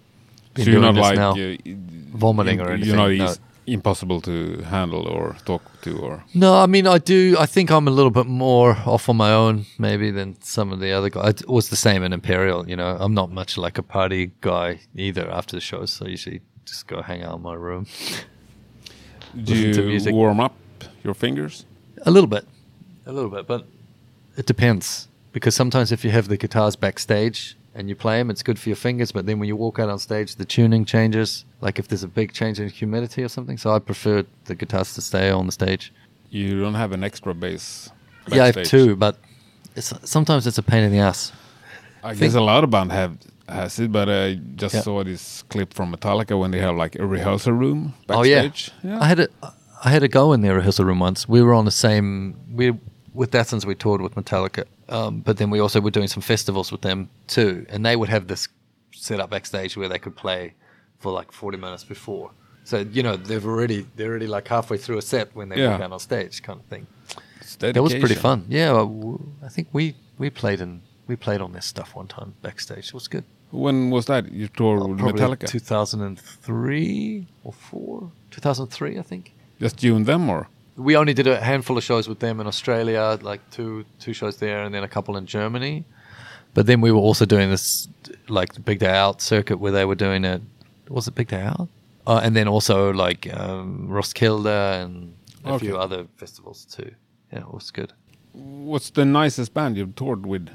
[0.55, 1.31] Been so you're doing not this like now.
[1.31, 3.33] uh, Vomiting or You're not anything, no.
[3.67, 6.23] Impossible to handle or talk to or.
[6.33, 7.35] No, I mean, I do.
[7.37, 10.79] I think I'm a little bit more off on my own, maybe, than some of
[10.79, 11.41] the other guys.
[11.41, 12.97] It was the same in Imperial, you know.
[12.99, 16.87] I'm not much like a party guy either after the shows, so I usually just
[16.87, 17.85] go hang out in my room.
[19.35, 20.55] Do you warm up
[21.03, 21.65] your fingers?
[22.05, 22.47] A little bit,
[23.05, 23.67] a little bit, but
[24.37, 28.43] it depends because sometimes if you have the guitars backstage and you play them, it's
[28.43, 29.11] good for your fingers.
[29.13, 31.45] But then when you walk out on stage, the tuning changes.
[31.61, 34.93] Like if there's a big change in humidity or something, so I prefer the guitars
[34.95, 35.93] to stay on the stage.
[36.29, 37.89] You don't have an extra bass.
[38.29, 39.17] Yeah, I have two, but
[39.75, 41.31] it's, sometimes it's a pain in the ass.
[42.03, 43.17] I think- guess a lot of band have
[43.49, 44.81] has it, but I just Yeah.
[44.81, 48.17] saw this clip from Metallica when they have like a rehearsal room backstage.
[48.17, 48.41] Oh yeah.
[48.47, 48.73] backstage.
[49.03, 49.27] I had a
[49.85, 51.29] I had a go in their rehearsal room once.
[51.29, 52.73] We were on the same we
[53.13, 56.71] with Datsuns we toured with Metallica, um, but then we also were doing some festivals
[56.71, 58.47] with them too, and they would have this
[58.93, 60.53] set up backstage where they could play
[60.99, 62.31] for like forty minutes before.
[62.63, 65.71] So you know they've already they're already like halfway through a set when they Yeah.
[65.71, 66.87] walk out on stage, kind of thing.
[67.59, 68.45] That was pretty fun.
[68.49, 72.33] Yeah, well, I think we we played in we played on their stuff one time
[72.41, 72.87] backstage.
[72.89, 73.23] It was good.
[73.51, 74.29] When was that?
[74.31, 75.47] You toured with Probably Metallica?
[75.47, 78.11] 2003 or four.
[78.31, 79.33] 2003, I think.
[79.59, 80.47] Just you and them, or
[80.77, 84.37] we only did a handful of shows with them in Australia, like two two shows
[84.37, 85.83] there, and then a couple in Germany.
[86.53, 87.87] But then we were also doing this,
[88.29, 90.41] like the Big Day Out circuit, where they were doing it.
[90.89, 91.67] Was it Big Day Out?
[92.07, 94.47] Uh, and then also like um, Roskilde
[94.83, 95.13] and
[95.45, 95.67] a Okay.
[95.67, 96.91] few other festivals too.
[97.33, 97.93] Yeah, it was good.
[98.33, 100.47] what's the nicest band you've toured with?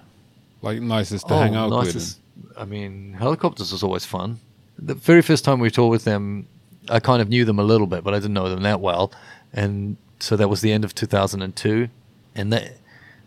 [0.63, 2.21] Like nicest to hang out Oh, nicest-
[2.57, 4.39] I mean, Hellacopters was always fun.
[4.79, 6.47] The very first time we toured with them,
[6.89, 9.13] I kind of knew them a little bit, but I didn't know them that well.
[9.53, 11.89] And so that was the end of 2002,
[12.37, 12.71] and they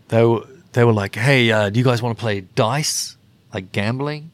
[0.08, 3.18] they were they were like, "Hey, uh, do you guys want to play dice,
[3.54, 4.32] like gambling?"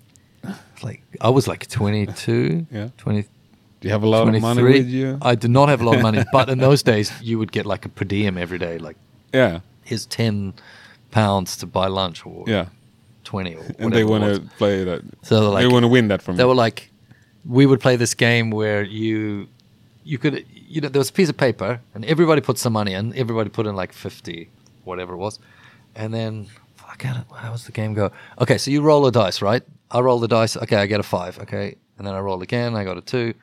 [0.84, 2.89] Like I was like 22, Yeah.
[2.97, 3.30] 20, with?
[3.80, 5.18] Do you have a lot of money with you?
[5.22, 7.66] I did not have a lot of money, but in those days you would get
[7.66, 8.97] like a per diem every day, like
[9.34, 10.53] yeah, here's 10
[11.09, 12.68] pounds to buy lunch or yeah.
[13.24, 15.01] 20 or And they want to play that.
[15.24, 16.49] So they're they want to win that from they you.
[16.49, 16.91] were like
[17.43, 19.47] we would play this game where you
[20.04, 22.93] you could you know there was a piece of paper and everybody put some money
[22.93, 24.49] in everybody put in like 50
[24.84, 25.39] whatever it was
[25.95, 29.41] and then fuck did- how was the game go okay so you roll a dice
[29.41, 32.41] right i roll the dice okay i get a five okay and then i roll
[32.41, 33.34] again i got a two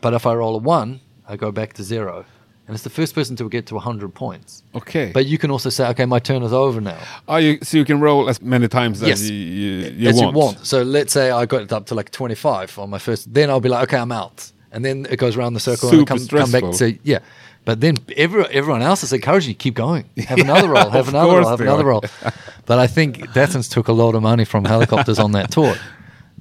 [0.00, 2.24] but if i roll a one i go back to zero
[2.66, 5.10] and it's the first person to get to 100 points okay.
[5.12, 6.98] but you can also say okay my turn is over now
[7.28, 9.20] oh, you, so you can roll as many times Yes.
[9.20, 10.32] as you, you, you as want.
[10.34, 10.66] you want.
[10.66, 13.60] So let's say I got it up to like 25 on my first, then I'll
[13.60, 14.50] be like, okay, I'm out.
[14.74, 17.20] And then it goes around the circle and I Super come, back to, yeah.
[17.64, 20.04] But then every, everyone else is encouraging you, keep going.
[20.26, 22.02] Have another roll, have another roll, have another roll.
[22.66, 25.74] But I think Datsuns took a lot of money from Hellacopters on that tour.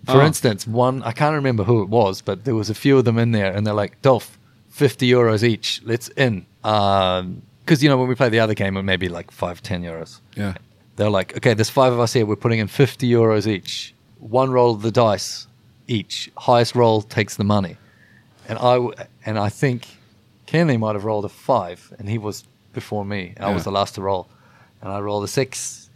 [0.06, 0.26] For Oh.
[0.26, 3.18] instance, one, I can't remember who it was, but there was a few of them
[3.18, 4.38] in there and they're like, Dolph,
[4.72, 6.46] 50 euros each, let's in.
[6.66, 9.62] Um, because, you know, when we play the other game, it may be like five,
[9.64, 10.56] 10 euros Yeah.
[10.98, 12.26] they're like, okay, there's five of us here.
[12.26, 13.94] We're putting in 50 euros each.
[14.20, 15.48] One roll of the dice
[15.88, 16.30] each.
[16.36, 17.78] Highest roll takes the money.
[18.48, 18.94] And I w-
[19.26, 19.88] and I think
[20.48, 23.34] Kenley might have rolled a five, and he was before me.
[23.40, 23.54] I Yeah.
[23.54, 24.28] was the last to roll,
[24.82, 25.90] and I rolled a six.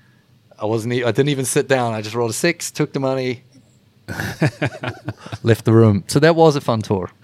[0.59, 0.93] I wasn't.
[0.93, 1.93] e- I didn't even sit down.
[1.93, 3.43] I just rolled a six, took the money,
[5.43, 6.03] left the room.
[6.07, 7.09] So that was a fun tour.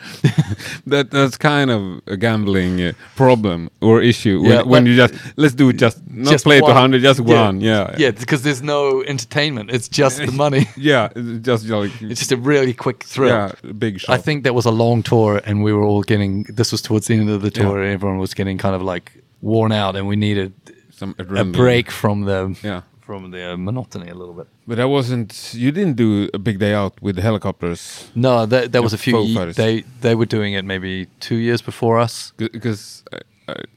[0.85, 5.13] That that's kind of a gambling uh, problem or issue when, Yeah, when you just
[5.37, 8.61] let's do it just not Just play to hundred just one yeah yeah, because there's
[8.61, 9.71] no entertainment.
[9.71, 10.65] It's just the money.
[10.75, 13.29] yeah it's just like It's just a really quick thrill.
[13.29, 16.43] yeah big shot I think that was a long tour, and we were all getting.
[16.43, 17.85] This was towards the end of the tour, Yeah.
[17.85, 19.11] and everyone was getting kind of like
[19.41, 20.51] worn out, and we needed
[20.91, 24.47] some a break from the yeah from the uh, monotony a little bit.
[24.67, 28.71] but that wasn't you didn't do a big day out with the Hellacopters No, that
[28.71, 29.33] that was a Foo.
[29.35, 29.55] Fighters.
[29.55, 32.33] they they were doing it maybe two years before us.
[32.37, 33.03] because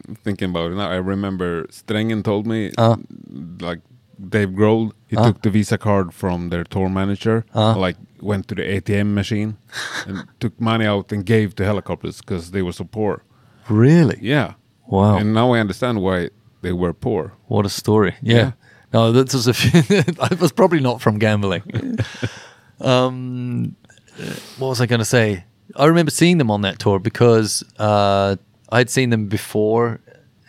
[0.09, 2.97] I'm thinking about it now I remember Strängen told me Uh.
[3.61, 3.81] like
[4.35, 5.25] Dave Grohl he Uh.
[5.27, 7.77] took the Visa card from their tour manager Uh.
[7.87, 9.57] like went to the ATM machine
[10.07, 13.23] and took money out and gave to Hellacopters because they were so poor
[13.69, 14.19] Really?
[14.23, 14.53] yeah
[14.89, 15.17] Wow.
[15.19, 16.31] and now I understand why
[16.63, 18.13] they were poor What a story.
[18.23, 18.37] Yeah.
[18.37, 18.51] Yeah.
[18.93, 21.63] No, this was a few, it was probably not from gambling.
[22.81, 23.75] um,
[24.59, 25.45] what was I going to say?
[25.75, 28.37] I remember seeing them on that tour because uh,
[28.71, 30.01] I'd seen them before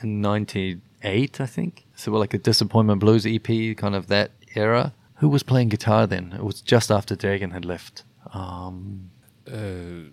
[0.01, 1.85] in '98, I think.
[1.95, 4.93] So we're like a Disappointment Blues EP, kind of that era.
[5.15, 6.33] Who was playing guitar then?
[6.33, 8.03] It was just after Dregen had left.
[8.33, 9.09] Um,
[9.51, 10.11] Uh,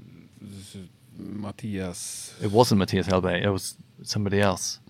[1.16, 2.35] Matthias.
[2.43, 3.43] it wasn't Matthias Hellberg.
[3.45, 4.81] It was somebody else,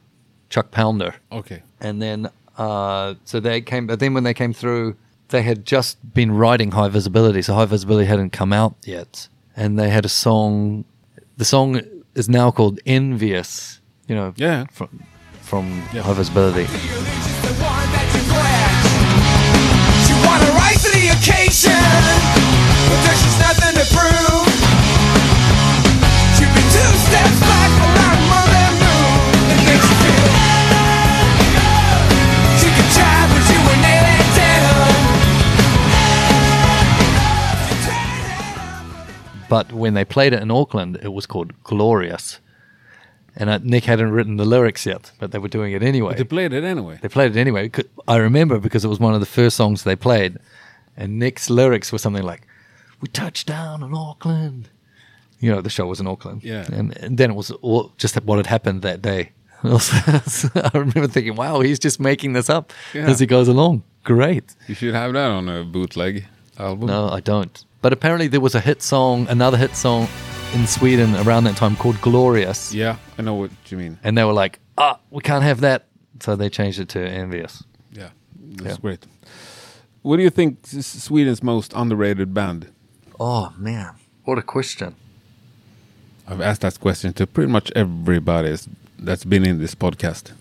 [0.48, 1.14] Chuck Pounder.
[1.32, 1.62] Okay.
[1.80, 4.96] and then uh, so they came but then when they came through
[5.28, 9.78] they had just been writing high visibility so high visibility hadn't come out yet and
[9.78, 10.84] they had a song
[11.36, 11.80] the song
[12.14, 14.66] is now called envious you know Yeah.
[14.70, 14.88] from,
[15.40, 16.02] from Yeah.
[16.02, 18.72] high visibility the one that you quit.
[20.06, 21.72] She wanna rise to the occasion,
[22.88, 24.33] but there's just nothing to prove.
[39.54, 42.26] But when they played it in auckland it was called glorious
[43.38, 46.18] and uh, nick hadn't written the lyrics yet but they were doing it anyway But
[46.22, 46.96] they played it anyway.
[47.02, 47.64] They played it anyway.
[48.14, 50.32] I remember because it was one of the first songs they played,
[51.00, 52.42] and Nick's lyrics were something like,
[53.02, 54.62] "We touched down in Auckland."
[55.42, 56.40] You know, the show was in Auckland.
[56.44, 56.64] Yeah.
[56.78, 59.22] and, and then it was all just what had happened that day.
[59.64, 63.10] I remember thinking, "Wow, he's just making this up Yeah.
[63.10, 64.44] as he goes along." Great.
[64.68, 66.14] You should have that on a bootleg
[66.58, 66.86] album.
[66.86, 67.54] No, I don't.
[67.84, 70.08] But apparently, there was a hit song, another hit song
[70.54, 73.98] in Sweden around that time called "Glorious," Yeah, I know what you mean.
[74.02, 75.84] and they were like, "Ah, we can't have that,"
[76.18, 77.62] so they changed it to "Envious."
[77.92, 78.08] Yeah,
[78.56, 78.80] that's Yeah.
[78.80, 79.04] great.
[80.00, 82.68] What do you think is Sweden's most underrated band?
[83.20, 83.90] Oh man,
[84.24, 84.94] what a question.
[86.26, 88.68] I've asked that question to pretty much everybody that's-
[88.98, 90.32] that's been in this podcast.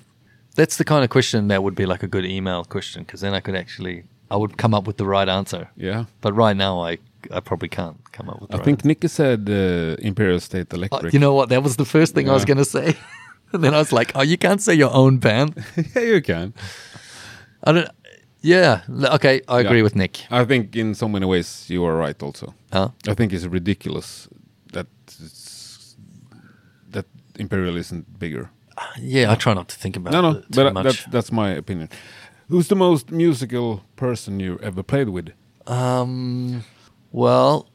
[0.55, 3.33] That's the kind of question that would be like a good email question because then
[3.33, 5.67] I could actually I would come up with the right answer.
[5.75, 6.99] Yeah, But right now I
[7.31, 8.53] I probably can't come up with.
[8.53, 10.77] I right think Nicky said uh, Imperial State answer.
[10.77, 11.05] Electric.
[11.05, 11.49] Uh, you know what?
[11.49, 12.95] That was the first thing I was going to say,
[13.53, 15.53] and then I was like, "Oh, you can't say your own band."
[15.95, 16.53] yeah, you can.
[17.63, 17.89] I don't.
[18.41, 18.81] Yeah.
[19.15, 19.41] Okay.
[19.47, 19.83] I agree Yeah.
[19.83, 20.25] with Nick.
[20.29, 22.21] I think in so many ways you are right.
[22.23, 22.89] Also, Huh?
[23.07, 24.27] I think it's ridiculous
[24.73, 25.95] that it's,
[26.91, 27.05] that
[27.39, 28.49] Imperial isn't bigger.
[28.99, 29.31] Yeah.
[29.31, 30.83] I try not to think about No, no, it too but much.
[30.83, 31.87] that's that's my opinion.
[32.49, 35.29] Who's the most musical person you ever played with?
[35.65, 36.63] Um,
[37.13, 37.69] well,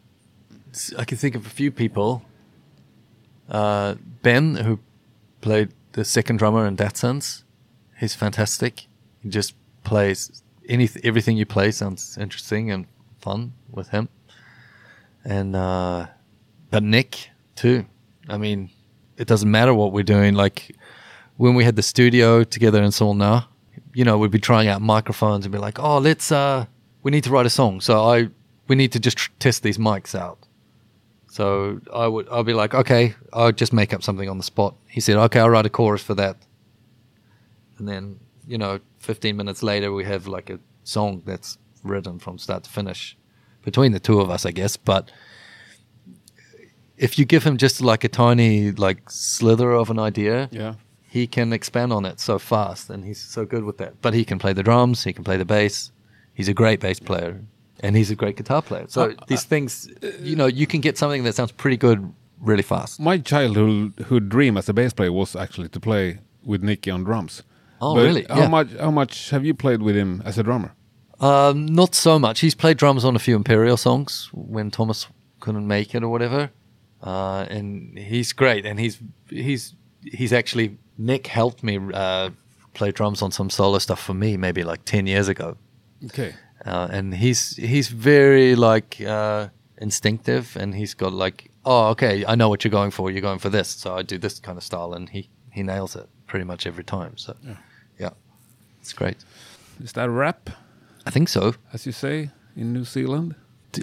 [0.99, 2.22] I can think of a few people.
[3.49, 4.78] Uh, ben, who
[5.41, 7.45] played the second drummer in Datsuns,
[7.99, 8.89] he's fantastic.
[9.22, 12.86] He just plays any everything you play sounds interesting and
[13.20, 14.11] fun with him.
[15.24, 16.09] And uh,
[16.70, 17.86] but Nick too.
[18.28, 18.70] I mean,
[19.16, 20.34] it doesn't matter what we're doing.
[20.34, 20.76] Like
[21.36, 23.47] when we had the studio together in Solna,
[23.95, 26.66] you know, we'd be trying out microphones and be like, "Oh, let's uh,
[27.03, 28.28] we need to write a song." So I
[28.69, 30.39] we need to just tr- test these mics out.
[31.31, 34.75] So I would I'll be like, "Okay, I'll just make up something on the spot."
[34.89, 36.37] He said, "Okay, I'll write a chorus for that."
[37.79, 42.39] And then, you know, 15 minutes later we have like a song that's written from
[42.39, 43.16] start to finish
[43.62, 45.11] between the two of us, I guess, but
[46.97, 50.75] if you give him just like a tiny like slither of an idea, Yeah,
[51.09, 54.25] he can expand on it so fast and he's so good with that but he
[54.25, 55.91] can play the drums he can play the bass
[56.35, 57.41] he's a great bass player
[57.81, 59.89] and he's a great guitar player so Uh, these things
[60.20, 64.57] you know you can get something that sounds pretty good really fast my childhood dream
[64.57, 67.43] as a bass player was actually to play with Nicky on drums.
[67.81, 68.26] Oh, But really?
[68.29, 68.49] How Yeah.
[68.49, 68.68] much?
[68.81, 70.70] How much have you played with him as a drummer?
[71.20, 75.09] um, not so much he's played drums on a few imperial songs when thomas
[75.41, 76.51] couldn't make it or whatever
[77.03, 78.99] uh, and he's great and he's
[79.29, 82.31] he's he's actually nick helped me uh,
[82.74, 85.57] play drums on some solo stuff for me maybe like 10 years ago
[86.05, 86.35] Okay.
[86.69, 89.49] Uh, and he's he's very like uh,
[89.81, 93.11] instinctive, and he's got like, oh, okay, I know what you're going for.
[93.11, 95.97] You're going for this, so I do this kind of style, and he he nails
[95.97, 97.16] it pretty much every time.
[97.16, 97.57] So Yeah.
[97.99, 98.11] yeah,
[98.81, 99.16] it's great.
[99.85, 100.51] Is that a wrap,
[101.07, 101.55] I think so.
[101.73, 103.35] as you say in New Zealand?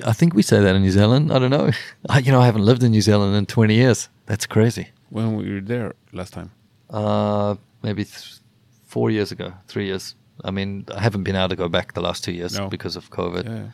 [0.05, 1.31] I think we say that in New Zealand.
[1.31, 1.69] I don't know.
[2.09, 4.09] I, you know, I haven't lived in New Zealand in 20 years.
[4.25, 4.87] That's crazy.
[5.09, 6.49] When we were there last time.
[6.89, 8.39] Uh, maybe th-
[8.87, 10.15] four years ago, three years.
[10.47, 12.69] I mean, I haven't been able to go back the last two years No.
[12.69, 13.45] because of COVID.
[13.45, 13.67] Yeah.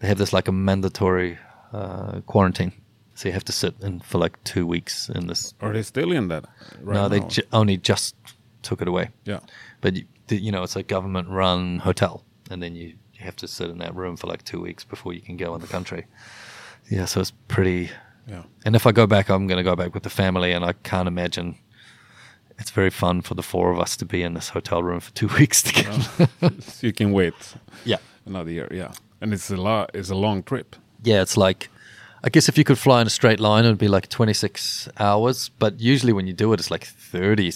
[0.00, 1.38] they have this like a mandatory
[1.72, 2.72] uh, quarantine.
[3.14, 5.54] So you have to sit in for like two weeks in this.
[5.60, 6.44] Are they still in that?
[6.82, 8.14] Right no, they ju- only just
[8.62, 9.08] took it away.
[9.24, 9.40] yeah.
[9.80, 13.70] But you, you know, it's a government-run hotel, and then you, you have to sit
[13.70, 16.06] in that room for like two weeks before you can go in the country.
[16.90, 17.90] Yeah, so it's pretty.
[18.26, 18.44] Yeah.
[18.64, 20.72] And if I go back, I'm going to go back with the family, and I
[20.84, 21.56] can't imagine.
[22.62, 25.10] It's very fun for the four of us to be in this hotel room for
[25.12, 26.28] two weeks together.
[26.60, 27.34] so you can wait
[27.84, 27.96] yeah.
[28.24, 28.68] another year.
[28.70, 28.92] Yeah.
[29.20, 29.90] And it's a lot.
[29.94, 30.76] It's a long trip.
[31.02, 31.68] yeah, it's like
[32.24, 34.88] I guess if you could fly in a straight line, it would be like 26
[35.00, 35.48] hours.
[35.58, 37.50] But usually when you do it, it's like 30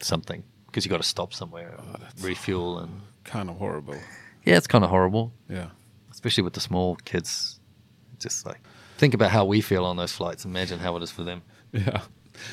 [0.00, 3.96] something because you got to stop somewhere, and oh, refuel, and Kind of horrible.
[4.44, 5.68] yeah, it's kind of horrible, Yeah.
[6.10, 7.58] especially with the small kids.
[8.18, 8.60] Just like
[8.98, 10.44] think about how we feel on those flights.
[10.44, 11.40] Imagine how it is for them.
[11.72, 12.02] Yeah.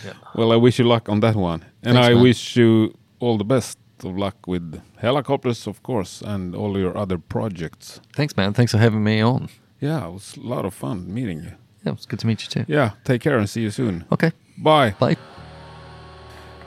[0.06, 0.14] Yeah.
[0.36, 1.62] Well, I wish you luck on that one.
[1.84, 2.24] And Thanks, I man.
[2.24, 7.18] wish you all the best of luck with Hellacopters, of course, and all your other
[7.18, 8.00] projects.
[8.16, 8.54] Thanks, man.
[8.54, 9.48] Thanks for having me on.
[9.82, 11.52] Yeah, it was a lot of fun meeting you.
[11.86, 12.74] Yeah, it was good to meet you too.
[12.74, 14.04] Yeah, take care and see you soon.
[14.12, 14.94] Okay, Bye!
[15.00, 15.16] bye.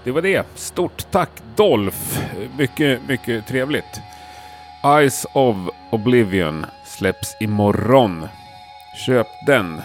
[0.04, 0.46] Det var det.
[0.54, 2.18] Stort tack Dolph.
[2.58, 4.00] Mycket, mycket trevligt.
[4.84, 5.56] Eyes of
[5.90, 8.28] Oblivion släpps imorgon.
[9.06, 9.82] Köp den.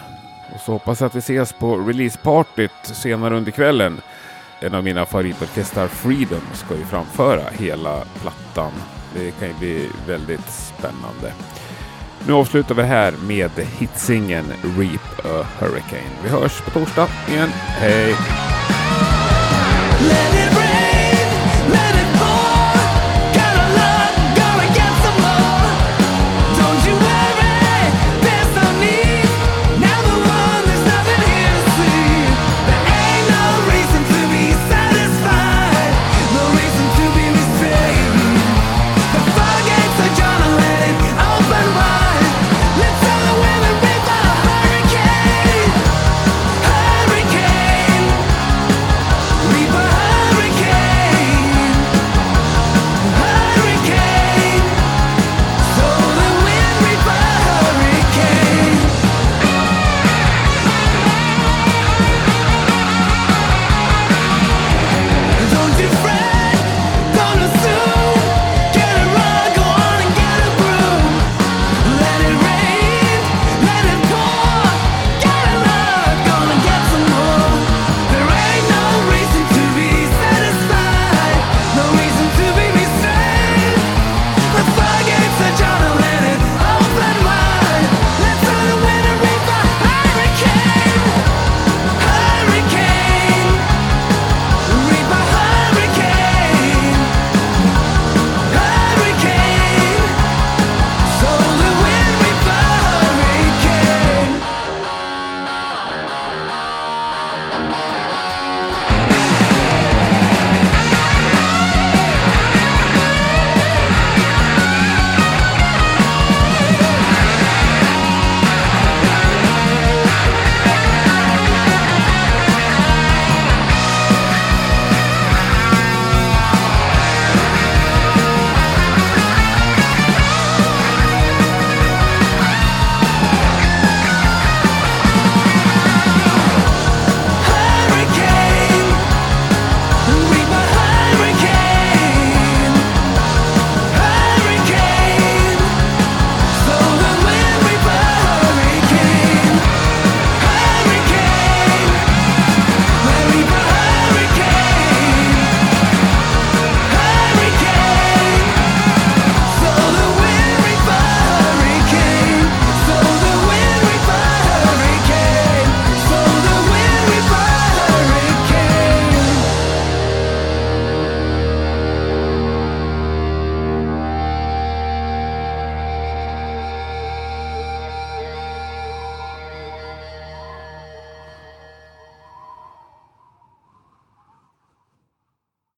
[0.54, 4.00] Och så hoppas jag att vi ses på releasepartyt senare under kvällen.
[4.60, 8.72] En av mina favoritorkestrar, Freedom, ska ju framföra hela plattan.
[9.14, 11.32] Det kan ju bli väldigt spännande.
[12.26, 14.44] Nu avslutar vi här med hitsingen
[14.78, 16.10] Reap a Hurricane.
[16.22, 17.48] Vi hörs på torsdag igen.
[17.54, 18.14] Hej!
[20.00, 20.47] Let